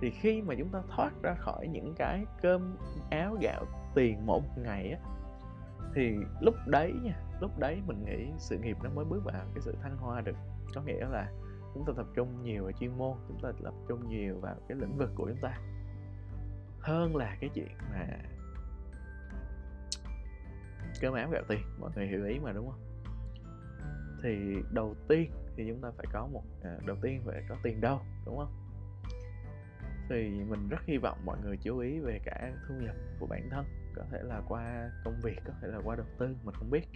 [0.00, 2.76] Thì khi mà chúng ta thoát ra khỏi những cái cơm
[3.10, 4.98] áo gạo tiền một ngày á
[5.94, 9.60] thì lúc đấy nha lúc đấy mình nghĩ sự nghiệp nó mới bước vào cái
[9.60, 10.36] sự thăng hoa được.
[10.74, 11.32] Có nghĩa là
[11.74, 14.78] chúng ta tập trung nhiều vào chuyên môn chúng ta tập trung nhiều vào cái
[14.80, 15.58] lĩnh vực của chúng ta.
[16.80, 18.06] Hơn là cái chuyện mà
[21.00, 22.80] cơm áo gạo tiền mọi người hiểu ý mà đúng không?
[24.22, 27.80] Thì đầu tiên thì chúng ta phải có một à, đầu tiên phải có tiền
[27.80, 28.52] đâu đúng không?
[30.08, 33.48] Thì mình rất hy vọng mọi người chú ý về cả thu nhập của bản
[33.50, 36.70] thân có thể là qua công việc có thể là qua đầu tư mình không
[36.70, 36.88] biết.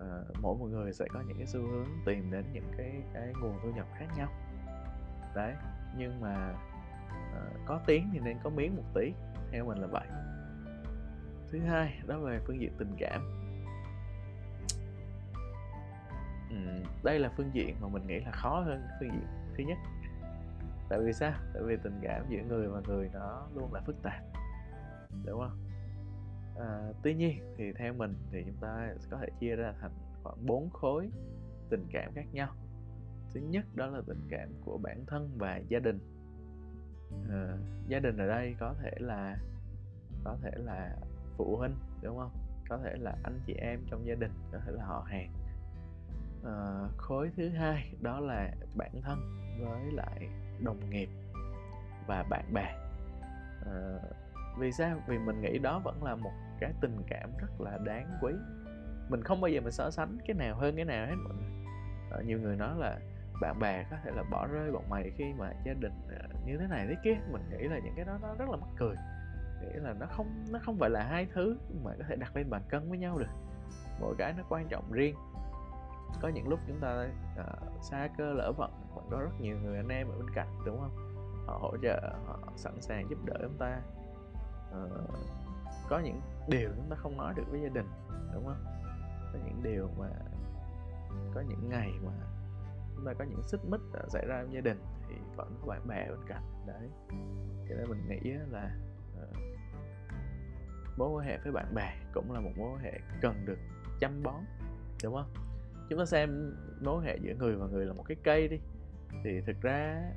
[0.00, 3.32] À, mỗi một người sẽ có những cái xu hướng tìm đến những cái cái
[3.40, 4.28] nguồn thu nhập khác nhau.
[5.34, 5.54] Đấy
[5.96, 6.54] nhưng mà
[7.10, 9.12] à, có tiếng thì nên có miếng một tí
[9.50, 10.06] theo mình là vậy.
[11.50, 13.42] Thứ hai đó về phương diện tình cảm.
[16.50, 16.56] Ừ,
[17.04, 19.78] đây là phương diện mà mình nghĩ là khó hơn phương diện thứ nhất.
[20.88, 21.32] Tại vì sao?
[21.54, 24.22] Tại vì tình cảm giữa người và người nó luôn là phức tạp
[25.24, 25.71] đúng không?
[26.58, 29.90] À, tuy nhiên thì theo mình thì chúng ta có thể chia ra thành
[30.22, 31.10] khoảng bốn khối
[31.70, 32.48] tình cảm khác nhau.
[33.34, 35.98] Thứ nhất đó là tình cảm của bản thân và gia đình.
[37.30, 37.56] À,
[37.88, 39.36] gia đình ở đây có thể là
[40.24, 40.96] có thể là
[41.36, 42.32] phụ huynh đúng không?
[42.68, 45.32] Có thể là anh chị em trong gia đình có thể là họ hàng.
[46.44, 49.18] À, khối thứ hai đó là bản thân
[49.60, 50.28] với lại
[50.64, 51.08] đồng nghiệp
[52.06, 52.74] và bạn bè.
[53.66, 53.98] À,
[54.58, 55.02] vì sao?
[55.06, 58.32] Vì mình nghĩ đó vẫn là một cái tình cảm rất là đáng quý.
[59.08, 61.52] Mình không bao giờ mình so sánh cái nào hơn cái nào hết mọi người.
[62.10, 62.98] Ờ, nhiều người nói là
[63.40, 66.58] bạn bè có thể là bỏ rơi bọn mày khi mà gia đình ờ, như
[66.58, 67.14] thế này thế kia.
[67.32, 68.96] Mình nghĩ là những cái đó nó rất là mắc cười.
[69.62, 72.50] Nghĩa là nó không nó không phải là hai thứ mà có thể đặt lên
[72.50, 73.30] bàn cân với nhau được.
[74.00, 75.16] Mỗi cái nó quan trọng riêng.
[76.20, 77.06] Có những lúc chúng ta
[77.40, 80.48] uh, xa cơ lỡ vận vẫn có rất nhiều người anh em ở bên cạnh
[80.66, 81.14] đúng không?
[81.46, 83.80] Họ hỗ trợ họ sẵn sàng giúp đỡ chúng ta
[84.84, 85.10] uh,
[85.88, 87.86] có những điều chúng ta không nói được với gia đình
[88.34, 88.64] đúng không?
[89.32, 90.08] Có những điều mà
[91.34, 92.12] có những ngày mà
[92.94, 95.88] chúng ta có những xích mích xảy ra trong gia đình thì vẫn có bạn
[95.88, 96.88] bè bên cạnh đấy.
[97.68, 98.76] Cho nên mình nghĩ là
[99.22, 99.36] uh,
[100.98, 103.58] mối quan hệ với bạn bè cũng là một mối quan hệ cần được
[104.00, 104.40] chăm bón
[105.02, 105.32] đúng không?
[105.88, 108.58] Chúng ta xem mối quan hệ giữa người và người là một cái cây đi.
[109.24, 110.10] Thì thực ra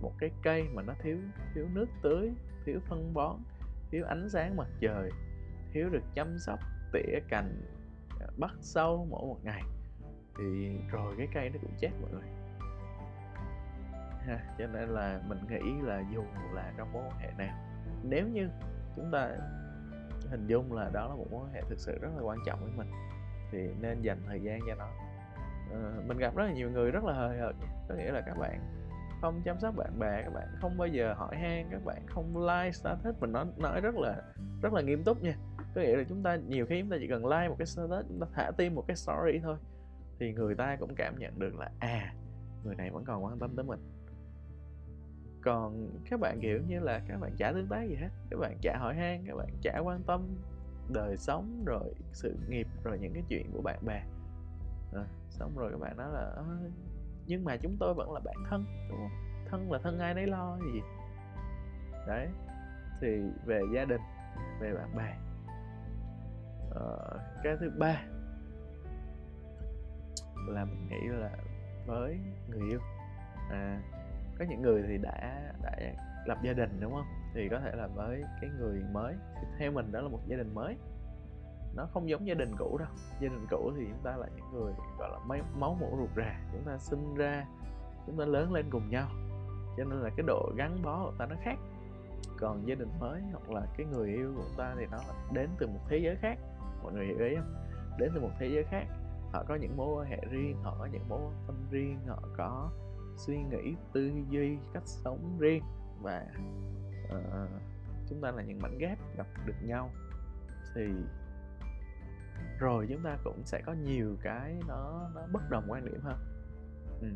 [0.00, 1.18] một cái cây mà nó thiếu
[1.54, 2.32] thiếu nước tưới
[2.64, 3.36] thiếu phân bón
[3.90, 5.10] thiếu ánh sáng mặt trời
[5.72, 6.58] thiếu được chăm sóc
[6.92, 7.62] tỉa cành
[8.20, 9.62] à, bắt sâu mỗi một ngày.
[10.38, 12.30] Thì rồi cái cây nó cũng chết mọi người.
[14.26, 16.24] Ha, cho nên là mình nghĩ là dù
[16.54, 17.68] là trong mối quan hệ nào
[18.02, 18.48] nếu như
[18.96, 19.30] chúng ta
[20.30, 22.60] hình dung là đó là một mối quan hệ thực sự rất là quan trọng
[22.60, 22.90] với mình
[23.52, 24.88] thì nên dành thời gian cho nó.
[25.72, 27.54] À, mình gặp rất là nhiều người rất là hời hợt
[27.88, 28.60] có nghĩa là các bạn
[29.20, 32.46] không chăm sóc bạn bè các bạn không bao giờ hỏi han các bạn không
[32.46, 33.16] like status.
[33.20, 34.22] Mình nói nói rất là
[34.62, 35.34] rất là nghiêm túc nha.
[35.74, 38.06] Có nghĩa là chúng ta nhiều khi chúng ta chỉ cần like một cái status
[38.08, 39.56] chúng ta thả tim một cái story thôi
[40.18, 42.14] thì người ta cũng cảm nhận được là à
[42.64, 43.80] người này vẫn còn quan tâm tới mình.
[45.42, 48.58] Còn các bạn kiểu như là các bạn chả tương tác gì hết các bạn
[48.62, 50.28] chả hỏi han các bạn chả quan tâm
[50.94, 54.02] đời sống rồi sự nghiệp rồi những cái chuyện của bạn bè.
[54.92, 56.42] À, xong rồi các bạn nói là
[57.28, 59.44] nhưng mà chúng tôi vẫn là bạn thân đúng không?
[59.50, 60.80] Thân là thân ai nấy lo gì.
[62.06, 62.28] Đấy
[63.00, 63.08] thì
[63.44, 64.00] về gia đình
[64.60, 65.14] về bạn bè.
[66.70, 68.02] Ờ, cái thứ ba
[70.48, 71.30] là mình nghĩ là
[71.86, 72.80] với người yêu.
[73.50, 73.80] À
[74.38, 75.76] có những người thì đã đã
[76.26, 77.06] lập gia đình đúng không?
[77.34, 79.14] Thì có thể là với cái người mới.
[79.34, 80.76] Thì theo mình đó là một gia đình mới
[81.78, 82.88] nó không giống gia đình cũ đâu.
[83.20, 86.10] Gia đình cũ thì chúng ta là những người gọi là máu máu mủ ruột
[86.16, 86.40] rà.
[86.52, 87.46] Chúng ta sinh ra
[88.06, 89.08] chúng ta lớn lên cùng nhau.
[89.76, 91.58] Cho nên là cái độ gắn bó của ta nó khác.
[92.38, 94.98] Còn gia đình mới hoặc là cái người yêu của ta thì nó
[95.32, 96.38] đến từ một thế giới khác.
[96.82, 97.54] Mọi người hiểu ý không?
[97.98, 98.84] Đến từ một thế giới khác.
[99.32, 102.22] Họ có những mối quan hệ riêng họ có những mối quan tâm riêng họ
[102.36, 102.70] có
[103.16, 105.62] suy nghĩ tư duy cách sống riêng.
[106.02, 106.26] Và
[107.04, 107.50] uh,
[108.08, 109.90] chúng ta là những mảnh ghép gặp được nhau.
[110.74, 110.82] Thì
[112.58, 116.18] rồi chúng ta cũng sẽ có nhiều cái nó nó bất đồng quan điểm hơn.
[117.00, 117.08] Ừ.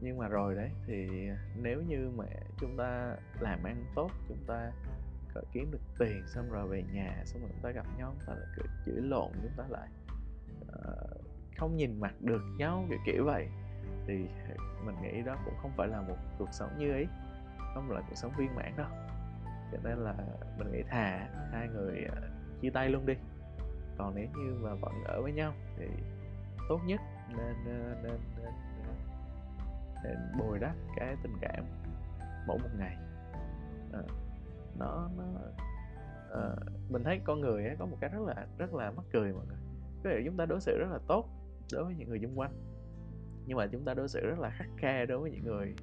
[0.00, 1.08] nhưng mà rồi đấy thì
[1.56, 2.24] nếu như mà
[2.60, 4.72] chúng ta làm ăn tốt chúng ta
[5.34, 8.26] có kiếm được tiền xong rồi về nhà xong rồi chúng ta gặp nhau chúng
[8.26, 9.88] ta lại chửi lộn chúng ta lại
[10.62, 11.20] uh,
[11.58, 13.48] không nhìn mặt được nhau kiểu kiểu vậy
[14.06, 14.26] thì
[14.84, 17.04] mình nghĩ đó cũng không phải là một cuộc sống như ý
[17.76, 18.86] không phải là cuộc sống viên mãn đâu.
[19.72, 20.14] Cho nên là
[20.58, 23.14] mình nghĩ thà hai người uh, chia tay luôn đi
[23.98, 25.86] còn nếu như mà vẫn ở với nhau thì
[26.68, 28.94] tốt nhất nên ờ, nên nên, nên,
[30.04, 31.64] nên bồi đắp cái tình cảm
[32.46, 32.96] mỗi một ngày.
[33.92, 34.02] À,
[34.78, 35.24] nó nó
[36.32, 36.56] à,
[36.90, 39.46] mình thấy con người ấy, có một cái rất là rất là mắc cười mọi
[39.46, 39.58] người.
[40.04, 41.28] Có thể chúng ta đối xử rất là tốt
[41.72, 42.52] đối với những người xung quanh
[43.46, 45.74] nhưng mà chúng ta đối xử rất là khắc khe đối với những người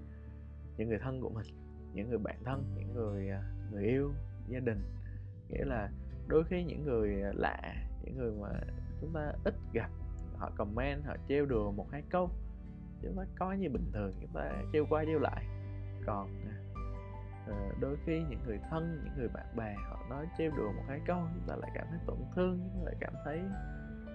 [0.77, 1.45] những người thân của mình
[1.93, 3.29] những người bạn thân những người
[3.71, 4.11] người yêu
[4.47, 4.81] gia đình.
[5.49, 5.89] Nghĩa là
[6.27, 8.59] đôi khi những người lạ những người mà
[9.01, 9.89] chúng ta ít gặp
[10.37, 12.29] họ comment họ trêu đùa một hai câu
[13.01, 15.45] chúng ta coi như bình thường chúng ta trêu qua trêu lại.
[16.05, 16.29] Còn
[17.49, 20.83] uh, đôi khi những người thân những người bạn bè họ nói trêu đùa một
[20.87, 23.41] hai câu chúng ta lại cảm thấy tổn thương chúng ta lại cảm thấy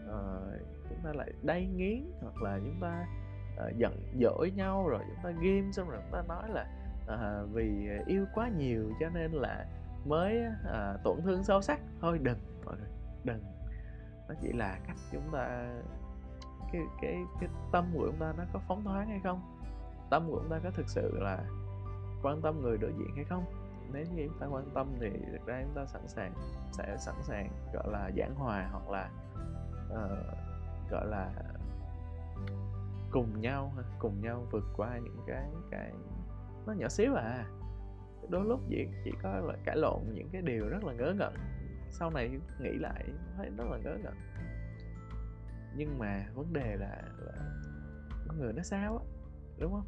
[0.08, 3.06] uh, chúng ta lại đay nghiến hoặc là chúng ta
[3.66, 6.66] uh, giận dỗi nhau rồi chúng ta ghim xong rồi chúng ta nói là
[7.04, 9.66] uh, vì yêu quá nhiều cho nên là
[10.06, 11.80] mới uh, tổn thương sâu sắc.
[12.00, 12.90] Thôi đừng mọi người
[13.24, 13.57] đừng
[14.28, 15.66] nó chỉ là cách chúng ta
[16.72, 19.56] cái cái cái tâm của chúng ta nó có phóng thoáng hay không?
[20.10, 21.44] Tâm của chúng ta có thực sự là
[22.22, 23.44] quan tâm người đối diện hay không?
[23.92, 26.32] Nếu như chúng ta quan tâm thì thực ra chúng ta sẵn sàng
[26.72, 29.10] sẽ sẵn sàng gọi là giảng hòa hoặc là
[29.92, 31.32] uh, gọi là
[33.10, 35.92] cùng nhau cùng nhau vượt qua những cái cái
[36.66, 37.44] nó nhỏ xíu à.
[38.28, 41.34] Đôi lúc chỉ chỉ có là cãi lộn những cái điều rất là ngớ ngẩn
[41.90, 43.04] sau này nghĩ lại
[43.36, 44.14] thấy rất là ngớ ngẩn.
[45.76, 47.32] Nhưng mà vấn đề là, là
[48.28, 49.04] con người nó sao á
[49.58, 49.86] đúng không?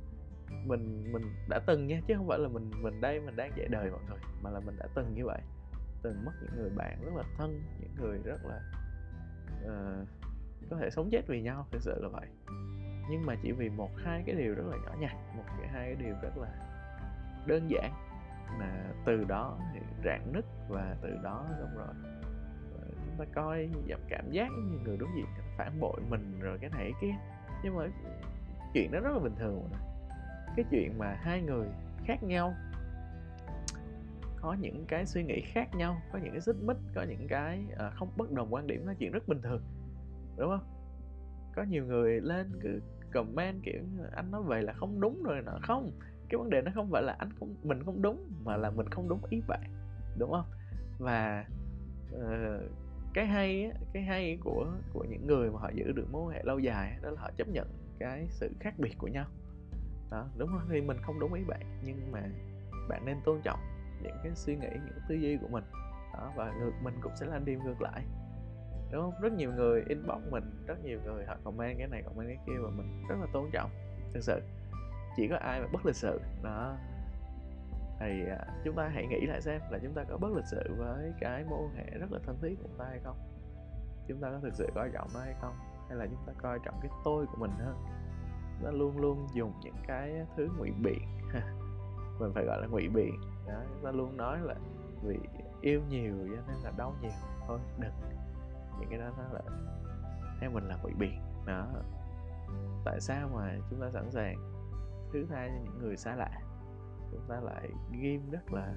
[0.67, 3.69] Mình mình đã từng nha chứ không phải là mình mình đây mình đang dạy
[3.69, 5.41] đời mọi người mà là mình đã từng như vậy.
[6.03, 8.61] Từng mất những người bạn rất là thân những người rất là
[9.65, 10.09] uh,
[10.71, 12.27] có thể sống chết vì nhau thực sự là vậy.
[13.11, 15.95] Nhưng mà chỉ vì một hai cái điều rất là nhỏ nhặt một cái hai
[15.95, 16.49] cái điều rất là
[17.47, 18.10] đơn giản
[18.59, 21.87] mà từ đó thì rạn nứt và từ đó xong rồi
[22.81, 25.27] ờ, chúng ta coi giảm cảm giác như người đối diện
[25.59, 27.15] phản bội mình rồi cái này cái kia.
[27.65, 27.85] Nhưng mà
[28.75, 29.81] chuyện đó rất là bình thường rồi.
[30.57, 31.69] cái chuyện mà hai người
[32.07, 32.55] khác nhau
[34.41, 37.65] có những cái suy nghĩ khác nhau có những cái xích mích có những cái
[37.79, 39.63] à, không bất đồng quan điểm là chuyện rất bình thường
[40.37, 40.67] đúng không?
[41.55, 42.81] Có nhiều người lên cứ
[43.13, 43.83] comment kiểu
[44.13, 45.59] anh nói về là không đúng rồi nọ.
[45.63, 45.91] Không
[46.31, 48.89] cái vấn đề nó không phải là anh không mình không đúng mà là mình
[48.89, 49.63] không đúng ý bạn
[50.19, 50.47] đúng không?
[50.99, 51.45] Và
[52.15, 52.71] uh,
[53.15, 56.43] cái hay cái hay của của những người mà họ giữ được mối quan hệ
[56.43, 59.27] lâu dài đó là họ chấp nhận cái sự khác biệt của nhau.
[60.11, 62.23] Đó đúng không thì mình không đúng ý bạn nhưng mà
[62.89, 63.61] bạn nên tôn trọng
[64.03, 65.65] những cái suy nghĩ những tư duy của mình.
[66.15, 68.05] Đó và ngược mình cũng sẽ làm điều ngược lại
[68.93, 69.21] đúng không?
[69.23, 72.59] Rất nhiều người inbox mình rất nhiều người họ comment cái này comment cái kia
[72.63, 73.71] và mình rất là tôn trọng
[74.15, 74.41] thực sự
[75.21, 76.21] chỉ có ai mà bất lịch sự.
[76.43, 76.77] Đó.
[77.99, 80.75] Thì à, chúng ta hãy nghĩ lại xem là chúng ta có bất lịch sự
[80.79, 83.17] với cái mối quan hệ rất là thân thiết của chúng ta hay không?
[84.09, 85.55] Chúng ta có thực sự coi trọng nó hay không?
[85.89, 87.85] Hay là chúng ta coi trọng cái tôi của mình hơn?
[88.63, 91.03] Nó luôn luôn dùng những cái thứ ngụy biện.
[92.21, 93.21] Mình phải gọi là ngụy biện.
[93.49, 94.55] Đó chúng ta luôn nói là
[95.03, 95.19] vì
[95.61, 97.11] yêu nhiều cho nên là đau nhiều.
[97.47, 97.93] Thôi đừng.
[98.81, 99.41] Những cái đó nó là
[100.41, 101.21] theo mình là ngụy biện.
[101.47, 101.67] Đó.
[102.85, 104.60] Tại sao mà chúng ta sẵn sàng
[105.13, 106.41] thứ hai những người xa lạ.
[107.11, 108.75] Chúng ta lại ghim rất là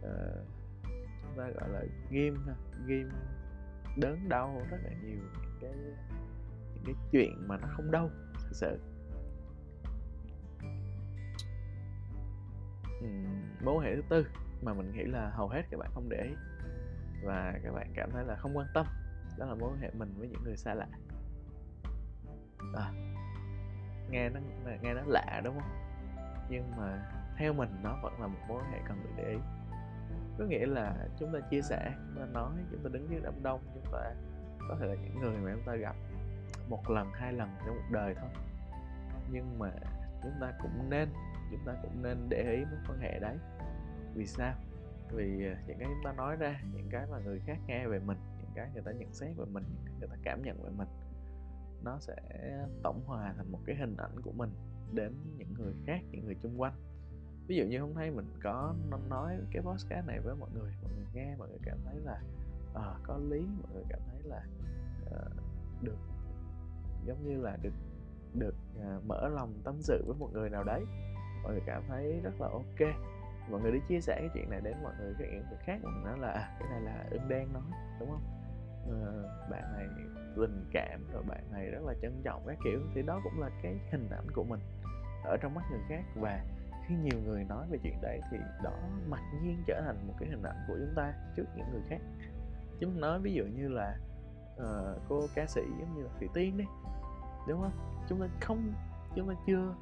[0.00, 0.46] uh,
[1.22, 2.46] chúng ta gọi là ghim
[2.86, 3.10] ghim
[3.96, 5.72] đớn đau rất là nhiều những cái
[6.74, 8.78] những cái chuyện mà nó không đâu thật sự.
[13.64, 14.26] Mối hệ thứ tư
[14.62, 16.34] mà mình nghĩ là hầu hết các bạn không để ý
[17.24, 18.86] và các bạn cảm thấy là không quan tâm
[19.38, 20.86] đó là mối quan hệ mình với những người xa lạ.
[22.74, 22.92] À,
[24.10, 24.40] nghe nó
[24.82, 25.70] nghe nó lạ, đúng không?
[26.48, 29.38] Nhưng mà theo mình nó vẫn là một mối hệ cần được để ý.
[30.38, 33.42] Có nghĩa là chúng ta chia sẻ, chúng ta nói, chúng ta đứng dưới đám
[33.42, 34.14] đông, chúng ta
[34.68, 35.96] có thể là những người mà chúng ta gặp
[36.68, 38.30] một lần, hai lần trong một đời thôi.
[39.30, 39.70] Nhưng mà
[40.22, 41.08] chúng ta cũng nên,
[41.50, 43.36] chúng ta cũng nên để ý mối quan hệ đấy.
[44.14, 44.54] Vì sao?
[45.10, 47.98] Vì à, những cái chúng ta nói ra, những cái mà người khác nghe về
[47.98, 50.62] mình, những cái người ta nhận xét về mình, những cái người ta cảm nhận
[50.62, 50.88] về mình
[51.84, 52.16] nó sẽ
[52.82, 54.50] tổng hòa thành một cái hình ảnh của mình
[54.92, 56.72] đến những người khác những người xung quanh.
[57.46, 58.74] Ví dụ như hôm nay mình có
[59.08, 62.20] nói cái podcast này với mọi người mọi người nghe mọi người cảm thấy là
[62.74, 64.44] à, có lý mọi người cảm thấy là
[65.06, 65.32] uh,
[65.82, 65.98] được
[67.06, 67.74] giống như là được
[68.34, 70.84] được uh, mở lòng tâm sự với một người nào đấy.
[71.42, 72.88] Mọi người cảm thấy rất là ok.
[73.50, 76.04] Mọi người đi chia sẻ cái chuyện này đến mọi người các người khác mình
[76.04, 77.62] nói là à, cái này là ưng đen nói
[78.00, 78.22] đúng không?
[78.90, 79.86] À, bạn này
[80.36, 83.50] tình cảm rồi bạn này rất là trân trọng các kiểu thì đó cũng là
[83.62, 84.60] cái hình ảnh của mình
[85.24, 86.02] ở trong mắt người khác.
[86.16, 86.44] Và
[86.88, 88.74] khi nhiều người nói về chuyện đấy thì đó
[89.08, 92.00] mặc nhiên trở thành một cái hình ảnh của chúng ta trước những người khác.
[92.80, 93.96] Chúng nói ví dụ như là
[94.56, 96.64] uh, cô ca sĩ giống như là thủy tiên đi
[97.48, 98.04] đúng không?
[98.08, 98.72] Chúng ta không
[99.16, 99.74] chúng ta chưa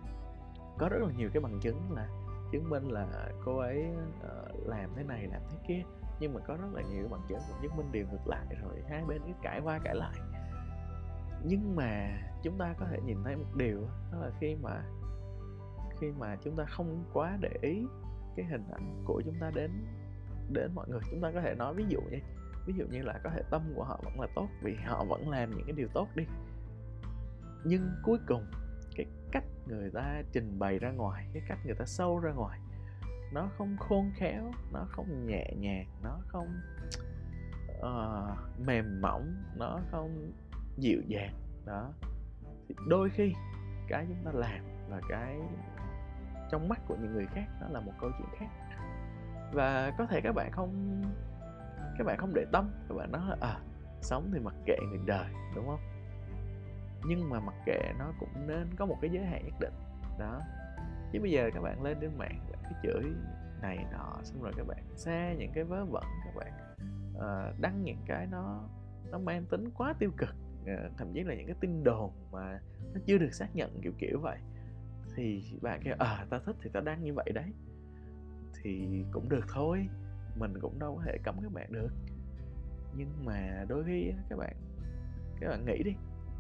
[0.79, 2.09] có rất là nhiều cái bằng chứng là
[2.53, 3.87] chứng minh là cô ấy
[4.27, 5.83] uh, làm thế này làm thế kia.
[6.21, 9.05] Nhưng mà có rất là nhiều bằng chứng chứng minh điều ngược lại rồi hai
[9.05, 10.15] bên cứ cãi qua cãi lại
[11.45, 13.81] nhưng mà chúng ta có thể nhìn thấy một điều
[14.13, 14.83] đó là khi mà
[16.01, 17.87] khi mà chúng ta không quá để ý
[18.37, 19.71] cái hình ảnh của chúng ta đến
[20.53, 21.01] đến mọi người.
[21.11, 22.19] Chúng ta có thể nói ví dụ như
[22.67, 25.31] ví dụ như là có thể tâm của họ vẫn là tốt vì họ vẫn
[25.31, 26.25] làm những cái điều tốt đi.
[27.65, 28.47] Nhưng cuối cùng
[28.97, 32.61] cái cách người ta trình bày ra ngoài cái cách người ta sâu ra ngoài
[33.33, 36.49] nó không khôn khéo nó không nhẹ nhàng nó không
[37.79, 40.33] uh, mềm mỏng nó không
[40.77, 41.35] dịu dàng.
[41.67, 41.93] Đó.
[42.69, 43.33] Thì đôi khi
[43.89, 45.41] cái chúng ta làm là cái
[46.51, 48.49] trong mắt của những người khác nó là một câu chuyện khác.
[49.53, 51.03] Và có thể các bạn không
[51.99, 53.61] các bạn không để tâm các bạn nói là à
[54.01, 55.81] sống thì mặc kệ người đời đúng không?
[57.07, 59.75] Nhưng mà mặc kệ nó cũng nên có một cái giới hạn nhất định.
[60.19, 60.41] Đó.
[61.13, 63.13] Chứ bây giờ các bạn lên trên mạng các bạn cứ chửi
[63.63, 66.53] này nọ xong rồi các bạn xe những cái vớ vẩn các bạn
[67.17, 68.61] uh, đăng những cái nó
[69.11, 70.35] nó mang tính quá tiêu cực.
[70.67, 72.61] Ờ, thậm chí là những cái tin đồn mà
[72.95, 74.39] nó chưa được xác nhận kiểu kiểu vậy.
[75.17, 77.53] Thì bạn kêu ờ, à ta thích thì ta đăng như vậy đấy.
[78.63, 79.89] Thì cũng được thôi
[80.37, 81.91] mình cũng đâu có thể cấm các bạn được.
[82.97, 84.57] Nhưng mà đôi khi các bạn
[85.41, 85.93] các bạn nghĩ đi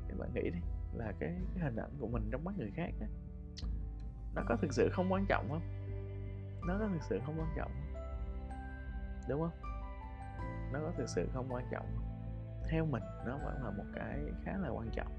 [0.08, 0.60] các bạn nghĩ đi
[0.94, 3.06] là cái, cái hình ảnh của mình trong mắt người khác đó,
[4.34, 5.62] nó có thực sự không quan trọng không?
[6.66, 7.90] Nó có thực sự không quan trọng không?
[9.28, 9.50] đúng không?
[10.72, 11.86] Nó có thực sự không quan trọng
[12.70, 15.12] theo mình, nó vẫn là một cái khá là quan trọng.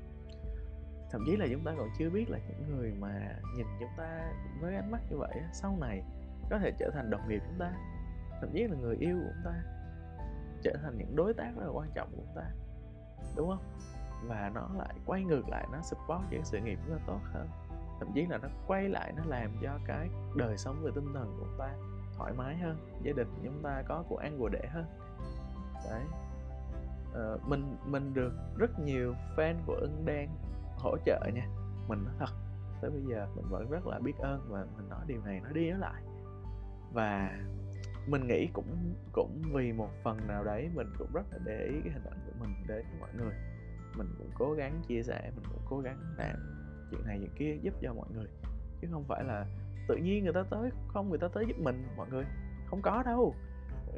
[1.12, 4.34] Thậm chí là chúng ta còn chưa biết là những người mà nhìn chúng ta
[4.62, 6.04] với ánh mắt như vậy sau này
[6.50, 7.72] có thể trở thành đồng nghiệp chúng ta,
[8.42, 9.64] thậm chí là người yêu của chúng ta,
[10.64, 12.52] trở thành những đối tác rất là quan trọng của chúng ta,
[13.36, 13.64] đúng không?
[14.28, 17.48] Và nó lại quay ngược lại, nó support những sự nghiệp chúng ta tốt hơn.
[18.00, 21.38] Thậm chí là nó quay lại, nó làm cho cái đời sống về tinh thần
[21.40, 21.74] của chúng ta
[22.18, 24.86] thoải mái hơn, gia đình chúng ta có của ăn của để hơn.
[25.90, 26.04] Đấy
[27.12, 30.30] uh, mình mình được rất nhiều fan của ưng đen
[30.78, 31.48] hỗ trợ nha.
[31.88, 32.34] Mình nói thật
[32.82, 35.50] tới bây giờ mình vẫn rất là biết ơn và mình nói điều này nó
[35.50, 36.04] đi nó lại.
[36.94, 37.40] Và
[38.08, 41.82] mình nghĩ cũng cũng vì một phần nào đấy mình cũng rất là để ý
[41.84, 43.34] cái hình ảnh của mình đến mọi người.
[43.98, 46.36] Mình cũng cố gắng chia sẻ mình cũng cố gắng làm
[46.92, 48.28] chuyện này chuyện kia giúp cho mọi người.
[48.82, 49.46] Chứ không phải là
[49.88, 52.26] tự nhiên người ta tới không người ta tới giúp mình mọi người.
[52.66, 53.36] Không có đâu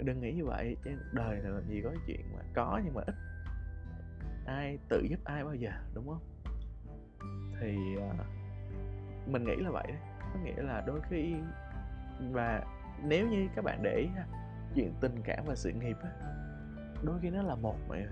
[0.01, 3.01] đừng nghĩ như vậy chứ đời này làm gì có chuyện mà có nhưng mà
[3.05, 3.15] ít.
[4.45, 6.21] Ai tự giúp ai bao giờ đúng không?
[7.61, 8.13] Thì uh,
[9.27, 9.97] mình nghĩ là vậy đấy.
[10.19, 11.35] Có nghĩa là đôi khi
[12.31, 12.63] và
[13.03, 14.07] nếu như các bạn để ý
[14.75, 16.09] chuyện tình cảm và sự nghiệp á
[17.03, 18.07] đôi khi nó là một mọi người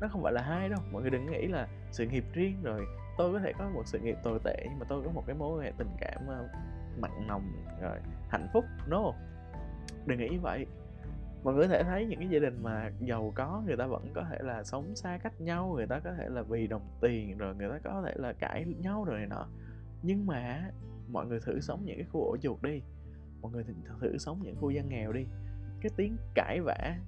[0.00, 0.78] nó không phải là hai đâu.
[0.92, 2.86] Mọi người đừng nghĩ là sự nghiệp riêng rồi
[3.18, 5.36] tôi có thể có một sự nghiệp tồi tệ nhưng mà tôi có một cái
[5.36, 6.38] mối quan hệ tình cảm à,
[6.98, 7.98] mặn nồng rồi
[8.30, 8.64] hạnh phúc.
[8.86, 9.12] No
[10.06, 10.66] đừng nghĩ như vậy
[11.42, 14.12] mọi người có thể thấy những cái gia đình mà giàu có, người ta vẫn
[14.14, 17.38] có thể là sống xa cách nhau, người ta có thể là vì đồng tiền,
[17.38, 19.46] rồi người ta có thể là cãi nhau rồi này nọ.
[20.02, 20.70] Nhưng mà
[21.08, 22.82] mọi người thử sống những cái khu ổ chuột đi.
[23.40, 23.64] Mọi người
[24.00, 25.26] thử sống những khu dân nghèo đi.
[25.80, 26.98] Cái tiếng cãi vã,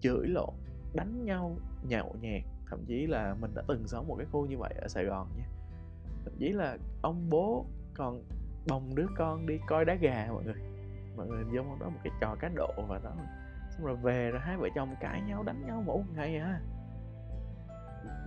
[0.00, 0.54] chửi lộn,
[0.94, 4.58] đánh nhau, nhậu nhẹt, thậm chí là mình đã từng sống một cái khu như
[4.58, 5.44] vậy ở sài gòn nha.
[6.24, 8.22] Thậm chí là ông bố còn
[8.68, 10.62] bồng đứa con đi coi đá gà mọi người.
[11.16, 13.16] Mọi người vô đó một cái trò cá độ và đó
[13.82, 16.60] rồi về rồi hai vợ chồng cãi nhau đánh nhau mỗi ngày à.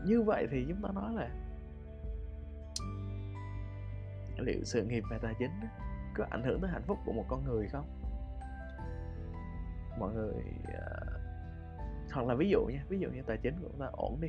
[0.06, 1.30] Như vậy thì chúng ta nói là
[4.38, 5.52] liệu sự nghiệp và tài chính
[6.16, 7.86] có ảnh hưởng tới hạnh phúc của một con người không?
[9.99, 10.34] Mọi người
[10.64, 11.22] uh,
[12.14, 14.28] hoặc là ví dụ nha ví dụ như tài chính của chúng ta ổn đi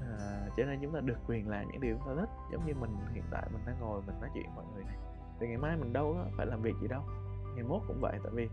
[0.00, 2.74] à, cho nên chúng ta được quyền làm những điều chúng ta thích giống như
[2.74, 4.96] mình hiện tại mình đang ngồi mình nói chuyện với mọi người này.
[5.40, 7.02] Thì ngày mai mình đâu có phải làm việc gì đâu
[7.54, 8.48] ngày mốt cũng vậy tại vì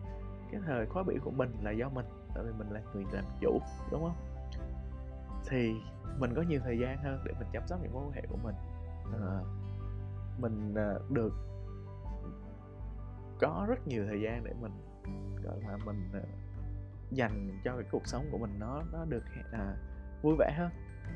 [0.51, 3.23] cái thời khóa biểu của mình là do mình tại vì mình là người làm
[3.41, 3.59] chủ
[3.91, 4.15] đúng không?
[5.49, 5.73] Thì
[6.19, 8.37] mình có nhiều thời gian hơn để mình chăm sóc những mối quan hệ của
[8.43, 8.55] mình.
[9.21, 9.39] À,
[10.37, 11.33] mình à, được
[13.39, 14.71] có rất nhiều thời gian để mình
[15.43, 16.21] gọi là mình à,
[17.11, 19.75] dành cho cái cuộc sống của mình nó nó được à,
[20.21, 20.69] vui vẻ hơn.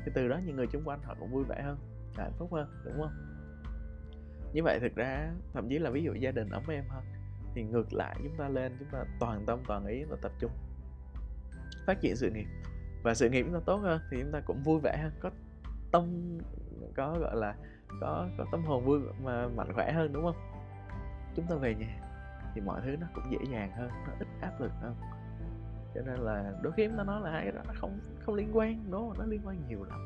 [0.04, 1.78] Thì từ đó những người xung quanh họ cũng vui vẻ hơn
[2.16, 3.12] hạnh phúc hơn đúng không?
[4.52, 7.04] Như vậy thực ra thậm chí là ví dụ gia đình ấm em hơn
[7.54, 10.50] thì ngược lại chúng ta lên, chúng ta toàn tâm toàn ý và tập trung.
[11.86, 12.46] Phát triển sự nghiệp.
[13.02, 15.30] Và sự nghiệp chúng ta tốt hơn thì chúng ta cũng vui vẻ hơn, có
[15.92, 16.38] tâm,
[16.96, 17.54] có, gọi là,
[18.00, 20.36] có có tâm hồn vui mà mạnh khỏe hơn, đúng không?
[21.34, 22.00] Chúng ta về nhà
[22.54, 24.94] thì mọi thứ nó cũng dễ dàng hơn, nó ít áp lực hơn.
[25.94, 28.34] Cho nên là đôi khi chúng ta nói là hai cái đó nó không không
[28.34, 29.18] liên quan, đúng không?
[29.18, 29.98] Nó liên quan nhiều lắm.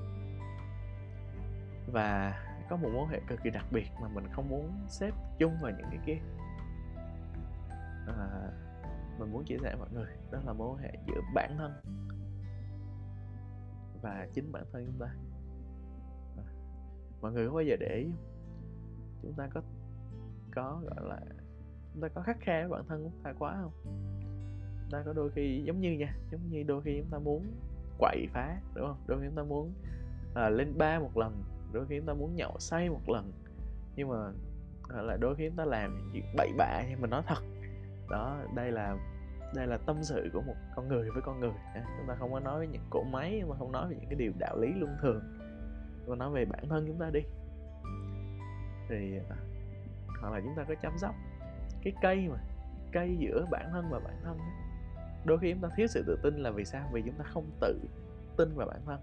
[1.93, 2.39] Và
[2.71, 5.73] có một mối hệ cực kỳ đặc biệt mà mình không muốn xếp chung vào
[5.79, 6.19] những cái kia
[8.07, 8.51] à,
[9.19, 11.73] mình muốn chia sẻ với mọi người đó là mối hệ giữa bản thân
[14.03, 15.07] và chính bản thân chúng ta.
[16.37, 16.45] À,
[17.21, 18.11] mọi người có bao giờ để ý
[19.23, 19.63] chúng ta có
[20.55, 21.21] có gọi là
[21.93, 23.73] chúng ta có khắc khe với bản thân chúng ta quá không?
[24.83, 27.47] Chúng ta có đôi khi giống như nha giống như đôi khi chúng ta muốn
[27.99, 29.05] quậy phá đúng không?
[29.07, 29.73] Đôi khi chúng ta muốn
[30.35, 31.43] à, lên ba một lần
[31.73, 33.33] đôi khi chúng ta muốn nhậu say một lần.
[33.97, 34.33] Nhưng mà
[34.89, 37.43] là đôi khi chúng ta làm những chuyện bậy bạ nhưng mình nói thật
[38.11, 38.97] đó, đây là
[39.55, 41.53] đây là tâm sự của một con người với con người
[41.99, 44.19] chúng ta không có nói với những cỗ máy mà không nói về những cái
[44.19, 45.23] điều đạo lý luân thường.
[46.07, 47.21] Mà nói về bản thân chúng ta đi.
[48.89, 49.37] Thì à,
[50.21, 51.15] hoặc là chúng ta có chăm sóc
[51.83, 52.39] cái cây mà,
[52.93, 54.39] cây giữa bản thân và bản thân
[55.25, 56.89] đôi khi chúng ta thiếu sự tự tin là vì sao?
[56.93, 57.81] Vì chúng ta không tự
[58.37, 59.01] tin vào bản thân,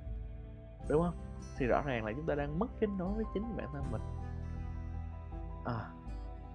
[0.90, 1.16] đúng không?
[1.58, 4.02] Thì rõ ràng là chúng ta đang mất kết nối với chính bản thân mình.
[5.66, 5.90] À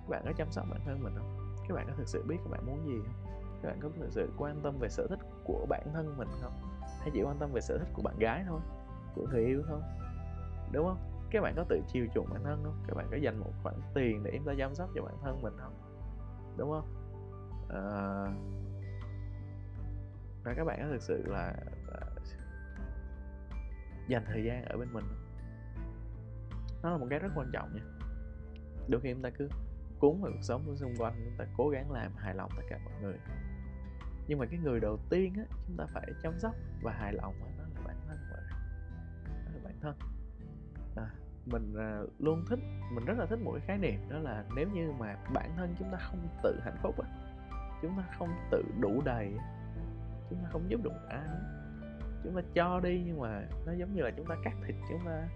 [0.08, 1.37] các bạn có chăm sóc bản thân mình không?
[1.68, 3.34] Các bạn có thực sự biết các bạn muốn gì không?
[3.62, 6.52] Các bạn có thực sự quan tâm về sở thích của bản thân mình không?
[7.00, 8.60] Hay chỉ quan tâm về sở thích của bạn gái thôi
[9.14, 9.80] của người yêu thôi
[10.72, 10.98] đúng không?
[11.30, 12.84] Các bạn có tự chiều chuộng bản thân không?
[12.88, 15.42] Các bạn có dành một khoản tiền để chúng ta chăm sóc cho bản thân
[15.42, 15.74] mình không?
[16.56, 16.88] Đúng không?
[17.68, 17.82] À,
[20.44, 21.54] và các bạn có thực sự là,
[21.86, 22.00] là
[24.08, 25.28] dành thời gian ở bên mình không?
[26.82, 27.82] nó là một cái rất quan trọng nha.
[28.88, 29.48] Đôi khi chúng ta cứ
[29.98, 32.78] cuốn vào cuộc sống xung quanh chúng ta cố gắng làm hài lòng tất cả
[32.84, 33.16] mọi người.
[34.28, 37.34] Nhưng mà cái người đầu tiên á chúng ta phải chăm sóc và hài lòng
[37.40, 38.42] á, đó là bản thân bạn.
[39.44, 39.94] Đó là bản thân.
[40.96, 41.10] À,
[41.46, 42.58] mình à, luôn thích
[42.92, 45.74] mình rất là thích một cái khái niệm đó là nếu như mà bản thân
[45.78, 47.08] chúng ta không tự hạnh phúc á
[47.82, 49.34] chúng ta không tự đủ đầy
[50.30, 51.20] chúng ta không giúp được ai
[52.24, 55.00] chúng ta cho đi nhưng mà nó giống như là chúng ta cắt thịt chúng
[55.06, 55.28] ta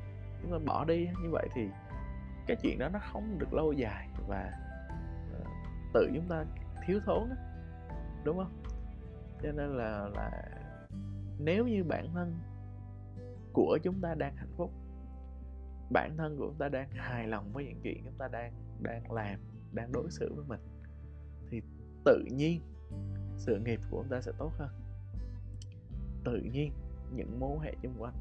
[0.42, 1.68] chúng ta bỏ đi như vậy thì
[2.46, 4.52] cái chuyện đó nó không được lâu dài và
[5.40, 5.46] uh,
[5.94, 6.44] tự chúng ta
[6.86, 7.36] thiếu thốn đó.
[8.24, 8.62] đúng không
[9.42, 10.30] cho nên là là
[11.38, 12.38] nếu như bản thân
[13.52, 14.70] của chúng ta đang hạnh phúc
[15.90, 19.12] bản thân của chúng ta đang hài lòng với những chuyện chúng ta đang đang
[19.12, 19.40] làm
[19.72, 20.60] đang đối xử với mình
[21.50, 21.62] thì
[22.04, 22.60] tự nhiên
[23.36, 24.68] sự nghiệp của chúng ta sẽ tốt hơn
[26.24, 26.72] tự nhiên
[27.14, 28.14] những mối hệ xung quanh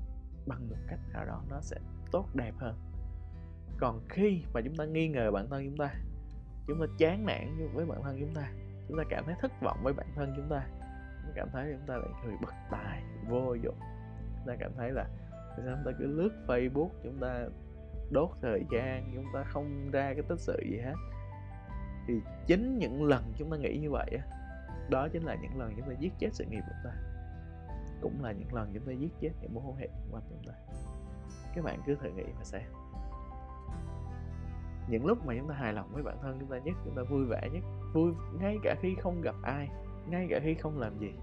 [0.48, 1.78] bằng một cách nào đó nó sẽ
[2.12, 2.76] tốt đẹp hơn
[3.82, 5.94] còn khi mà chúng ta nghi ngờ bản thân chúng ta
[6.68, 8.52] chúng ta chán nản với bản thân chúng ta
[8.88, 10.68] chúng ta cảm thấy thất vọng với bản thân chúng ta
[11.24, 13.76] chúng ta cảm thấy chúng ta là người bất tài vô dụng
[14.36, 17.46] chúng ta cảm thấy là tại sao chúng ta cứ lướt facebook chúng ta
[18.12, 20.94] đốt thời gian chúng ta không ra cái tích sự gì hết
[22.08, 22.14] thì
[22.48, 24.20] chính những lần chúng ta nghĩ như vậy
[24.90, 26.98] đó chính là những lần chúng ta giết chết sự nghiệp của chúng ta
[28.02, 30.54] cũng là những lần chúng ta giết chết những mối quan hệ của chúng ta
[31.56, 32.81] các bạn cứ thử nghĩ mà xem
[34.92, 37.02] những lúc mà chúng ta hài lòng với bản thân chúng ta nhất chúng ta
[37.10, 37.64] vui vẻ nhất
[37.94, 39.70] vui ngay cả khi không gặp ai
[40.08, 41.14] ngay cả khi không làm gì.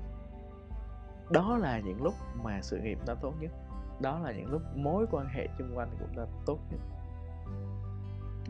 [1.31, 3.53] Đó là những lúc mà sự nghiệp ta tốt nhất.
[4.01, 6.81] Đó là những lúc mối quan hệ xung quanh của ta tốt nhất.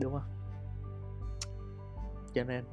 [0.01, 0.29] Đúng không?
[2.33, 2.65] Cho nên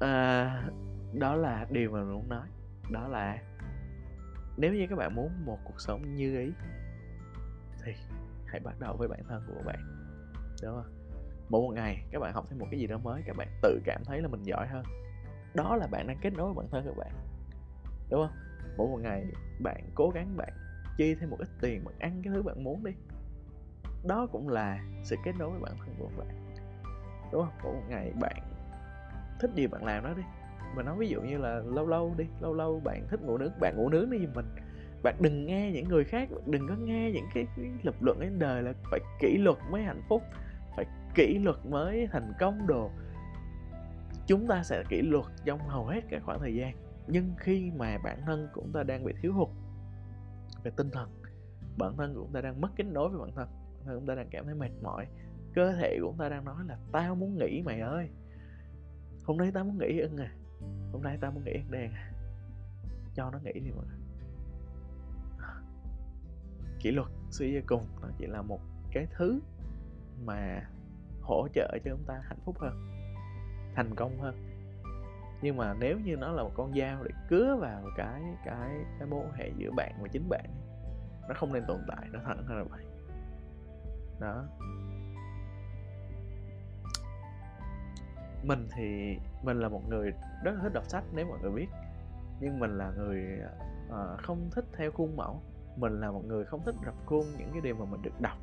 [0.00, 0.68] à,
[1.12, 2.46] đó là điều mà mình muốn nói.
[2.90, 3.38] Đó là
[4.56, 6.52] nếu như các bạn muốn một cuộc sống như ý
[7.84, 7.92] thì
[8.46, 10.01] hãy bắt đầu với bản thân của bạn
[10.62, 10.92] đúng không
[11.48, 13.80] mỗi một ngày các bạn học thêm một cái gì đó mới các bạn tự
[13.84, 14.84] cảm thấy là mình giỏi hơn.
[15.54, 17.12] Đó là bạn đang kết nối với bản thân các bạn
[18.10, 18.36] đúng không?
[18.76, 19.24] Mỗi một ngày
[19.60, 20.52] bạn cố gắng bạn
[20.98, 22.92] chi thêm một ít tiền bạn ăn cái thứ bạn muốn đi.
[24.04, 26.54] Đó cũng là sự kết nối với bản thân của bạn
[27.32, 27.54] đúng không?
[27.62, 28.36] Mỗi một ngày bạn
[29.40, 30.22] thích gì bạn làm đó đi.
[30.76, 33.52] Mà nói ví dụ như là lâu lâu đi lâu lâu bạn thích ngủ nướng
[33.60, 34.46] bạn ngủ nướng đi mình.
[35.02, 38.38] Bạn đừng nghe những người khác đừng có nghe những cái, cái lập luận trên
[38.38, 40.22] đời là phải kỷ luật mới hạnh phúc
[41.14, 42.90] kỷ luật mới thành công đồ,
[44.26, 46.76] chúng ta sẽ kỷ luật trong hầu hết các khoảng thời gian.
[47.06, 49.48] Nhưng khi mà bản thân của chúng ta đang bị thiếu hụt
[50.64, 51.10] về tinh thần,
[51.78, 54.06] bản thân của chúng ta đang mất kết nối với bản thân bản thân chúng
[54.06, 55.06] ta đang cảm thấy mệt mỏi,
[55.54, 58.08] cơ thể của chúng ta đang nói là tao muốn nghỉ mày ơi,
[59.24, 60.32] hôm nay tao muốn nghỉ ưng à
[60.92, 62.12] hôm nay tao muốn nghỉ ưng đen à
[63.14, 63.98] cho nó nghỉ đi mọi người.
[66.80, 68.60] Kỷ luật suy cho cùng nó chỉ là một
[68.92, 69.40] cái thứ
[70.24, 70.70] mà
[71.22, 72.82] hỗ trợ cho chúng ta hạnh phúc hơn
[73.74, 74.34] thành công hơn.
[75.42, 79.08] Nhưng mà nếu như nó là một con dao để cứa vào cái cái cái
[79.08, 80.50] mối hệ giữa bạn và chính bạn
[81.28, 82.84] nó không nên tồn tại nó thẳng ra là vậy.
[84.20, 84.44] Đó.
[88.44, 90.12] Mình thì mình là một người
[90.44, 91.68] rất thích đọc sách nếu mọi người biết.
[92.40, 93.38] Nhưng mình là người
[93.88, 95.42] uh, không thích theo khuôn mẫu.
[95.76, 98.38] Mình là một người không thích rập khuôn những cái điều mà mình được đọc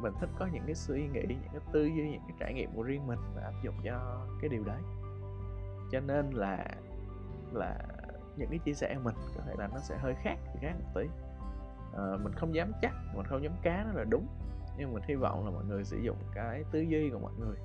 [0.00, 2.70] mình thích có những cái suy nghĩ những cái tư duy những cái trải nghiệm
[2.74, 4.80] của riêng mình và áp dụng cho cái điều đấy.
[5.90, 6.66] Cho nên là
[7.52, 7.78] là
[8.36, 10.90] những cái chia sẻ của mình có thể là nó sẽ hơi khác khác một
[10.94, 11.08] tí.
[11.96, 14.26] À, mình không dám chắc mình không dám cá nó là đúng
[14.78, 17.56] nhưng mình hy vọng là mọi người sử dụng cái tư duy của mọi người.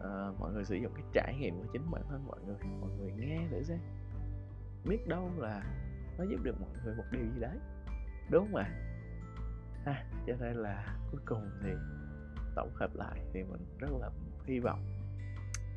[0.00, 2.90] À, mọi người sử dụng cái trải nghiệm của chính bản thân mọi người mọi
[2.98, 3.78] người nghe để xem.
[4.84, 5.62] Biết đâu là
[6.18, 7.58] nó giúp được mọi người một điều gì đấy.
[8.30, 8.64] Đúng mà
[9.84, 11.70] ha, cho nên là cuối cùng thì
[12.54, 14.10] tổng hợp lại thì mình rất là
[14.46, 14.84] hy vọng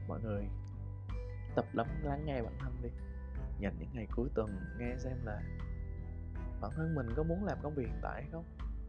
[0.07, 0.43] mọi người
[1.55, 2.89] tập lắng lắng nghe bản thân đi.
[3.59, 5.41] Nhận những ngày cuối tuần, nghe xem là
[6.61, 8.45] bản thân mình có muốn làm công việc hiện tại hay không?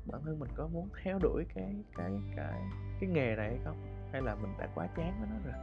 [0.06, 2.62] Bản thân mình có muốn theo đuổi cái cái cái
[3.00, 4.08] cái nghề này hay không?
[4.12, 5.54] Hay là mình đã quá chán với nó rồi?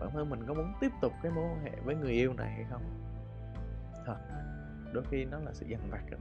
[0.00, 2.50] Bản thân mình có muốn tiếp tục cái mối quan hệ với người yêu này
[2.50, 2.82] hay không?
[4.06, 4.16] Thật,
[4.92, 6.20] đôi khi nó là sự dằn vặt rồi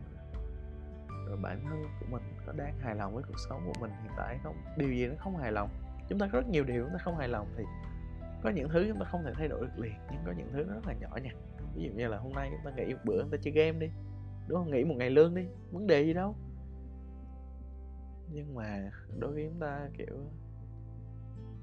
[1.35, 4.39] bản thân của mình có đang hài lòng với cuộc sống của mình hiện tại
[4.43, 4.55] không?
[4.77, 5.69] Điều gì nó không hài lòng?
[6.09, 7.63] Chúng ta có rất nhiều điều chúng ta không hài lòng thì
[8.43, 10.63] có những thứ chúng ta không thể thay đổi được liền nhưng có những thứ
[10.63, 11.35] nó rất là nhỏ nhặt.
[11.75, 13.79] Ví dụ như là hôm nay chúng ta nghỉ một bữa chúng ta chơi game
[13.79, 13.87] đi
[14.47, 14.71] đúng không?
[14.71, 16.35] Nghỉ một ngày lương đi vấn đề gì đâu.
[18.33, 20.17] Nhưng mà đối với chúng ta kiểu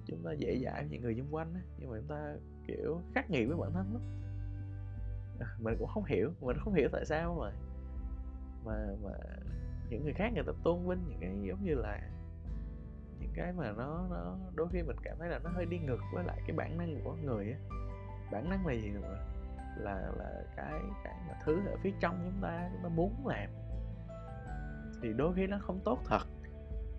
[0.07, 2.35] chúng ta dễ dãi với những người xung quanh á nhưng mà chúng ta
[2.67, 4.03] kiểu khắc nghiệt với bản thân lắm.
[5.41, 7.53] À, mình cũng không hiểu mình không hiểu tại sao mà
[8.65, 9.11] mà mà
[9.91, 12.01] những người khác người ta tôn vinh những cái giống như là
[13.21, 16.01] những cái mà nó nó đôi khi mình cảm thấy là nó hơi đi ngược
[16.15, 17.59] với lại cái bản năng của người á.
[18.33, 19.17] Bản năng là gì rồi
[19.77, 23.51] là là cái cái mà thứ ở phía trong chúng ta chúng ta muốn làm.
[25.03, 26.27] Thì đôi khi nó không tốt thật.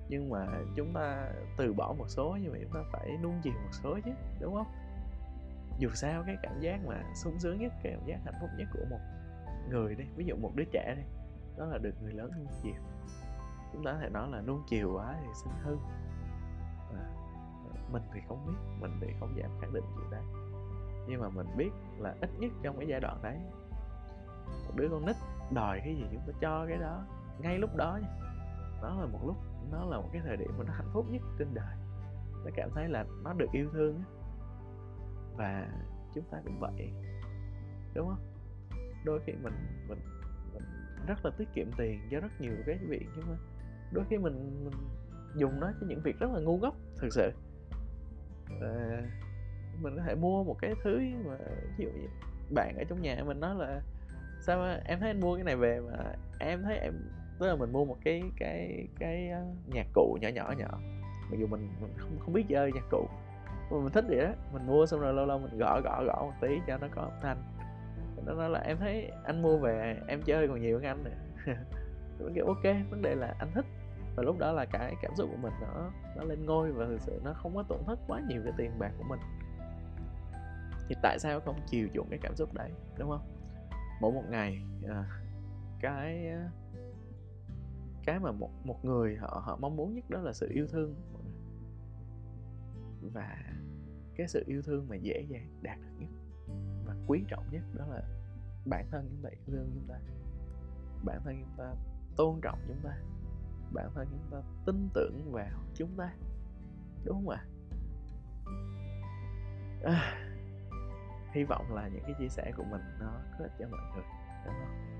[0.09, 3.53] Nhưng mà chúng ta từ bỏ một số, nhưng mà chúng ta phải nuông chiều
[3.53, 4.67] một số chứ, đúng không?
[5.77, 8.67] Dù sao cái cảm giác mà sung sướng nhất, cái cảm giác hạnh phúc nhất
[8.73, 8.99] của một
[9.69, 11.03] người đi, ví dụ một đứa trẻ đi
[11.59, 12.81] đó là được người lớn nuông chiều.
[13.73, 15.77] Chúng ta có thể nói là nuông chiều quá thì sinh hư.
[16.95, 17.05] À,
[17.91, 20.23] mình thì không biết mình thì không dám khẳng định chuyện đấy
[21.09, 23.39] nhưng mà mình biết là ít nhất trong cái giai đoạn đấy
[24.67, 25.15] một đứa con nít
[25.53, 27.05] đòi cái gì chúng ta cho cái đó
[27.39, 28.07] ngay lúc đó nha.
[28.81, 29.35] Nó là một lúc
[29.71, 31.75] nó là một cái thời điểm mà nó hạnh phúc nhất trên đời.
[32.45, 34.03] Nó cảm thấy là nó được yêu thương
[35.35, 35.67] và
[36.15, 36.93] chúng ta cũng vậy
[37.93, 38.33] đúng không?
[39.05, 39.53] Đôi khi mình
[39.87, 39.99] mình
[41.07, 43.37] rất là tiết kiệm tiền cho rất nhiều cái việc nhưng mà
[43.91, 44.73] đôi khi mình mình
[45.35, 47.31] dùng nó cho những việc rất là ngu ngốc thực sự.
[48.61, 49.01] À,
[49.81, 51.37] mình có thể mua một cái thứ mà
[51.77, 52.07] ví dụ như
[52.55, 53.81] bạn ở trong nhà mình nói là
[54.41, 56.93] sao mà em thấy anh mua cái này về mà em thấy em
[57.39, 60.79] tức là mình mua một cái cái cái ờ, nhạc cụ nhỏ nhỏ nhỏ.
[61.31, 63.07] Mặc dù mình mình không không biết chơi nhạc cụ
[63.71, 64.31] mà mình thích vậy đó.
[64.53, 67.01] Mình mua xong rồi lâu lâu mình gõ gõ gõ một tí cho nó có
[67.01, 67.37] âm thanh
[68.25, 71.11] nó nói là em thấy anh mua về em chơi còn nhiều hơn anh nè.
[72.19, 73.65] Mình kiểu ok vấn đề là anh thích.
[74.15, 77.01] Và lúc đó là cái cảm xúc của mình nó nó lên ngôi và thực
[77.01, 79.19] sự nó không có tổn thất quá nhiều cái tiền bạc của mình.
[80.87, 83.21] Thì tại sao không chiều chuộng cái cảm xúc đấy đúng không?
[84.01, 85.05] Mỗi một ngày à,
[85.79, 86.33] cái
[88.05, 90.95] cái mà một một người họ họ mong muốn nhất đó là sự yêu thương.
[93.01, 93.37] Và
[94.15, 96.09] cái sự yêu thương mà dễ dàng đạt được nhất
[97.09, 98.01] quý trọng nhất đó là
[98.65, 99.95] bản thân chúng ta yêu thương chúng ta.
[101.05, 101.73] Bản thân chúng ta
[102.17, 102.97] tôn trọng chúng ta.
[103.73, 106.13] Bản thân chúng ta tin tưởng vào chúng ta.
[107.05, 107.45] Đúng không ạ?
[109.83, 110.17] À,
[111.31, 114.03] hy vọng là những cái chia sẻ của mình nó có ích cho mọi người
[114.45, 114.99] đúng không?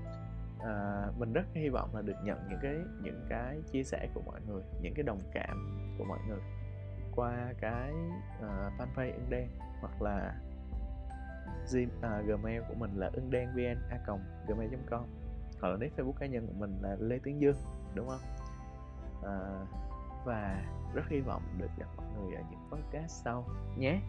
[0.60, 4.22] À, mình rất hy vọng là được nhận những cái những cái chia sẻ của
[4.26, 6.40] mọi người những cái đồng cảm của mọi người
[7.16, 7.92] qua cái
[8.38, 9.48] uh, fanpage ứng đen
[9.80, 10.40] hoặc là
[11.72, 13.98] Gmail, à, gmail của mình là ưng đen vn a
[14.46, 15.02] gmail.com
[15.60, 17.56] hoặc là nick facebook cá nhân của mình là lê tiến dương
[17.94, 18.20] đúng không?
[19.24, 19.66] À,
[20.24, 20.62] và
[20.94, 23.46] rất hy vọng được gặp mọi người ở những podcast sau
[23.78, 24.00] nhé.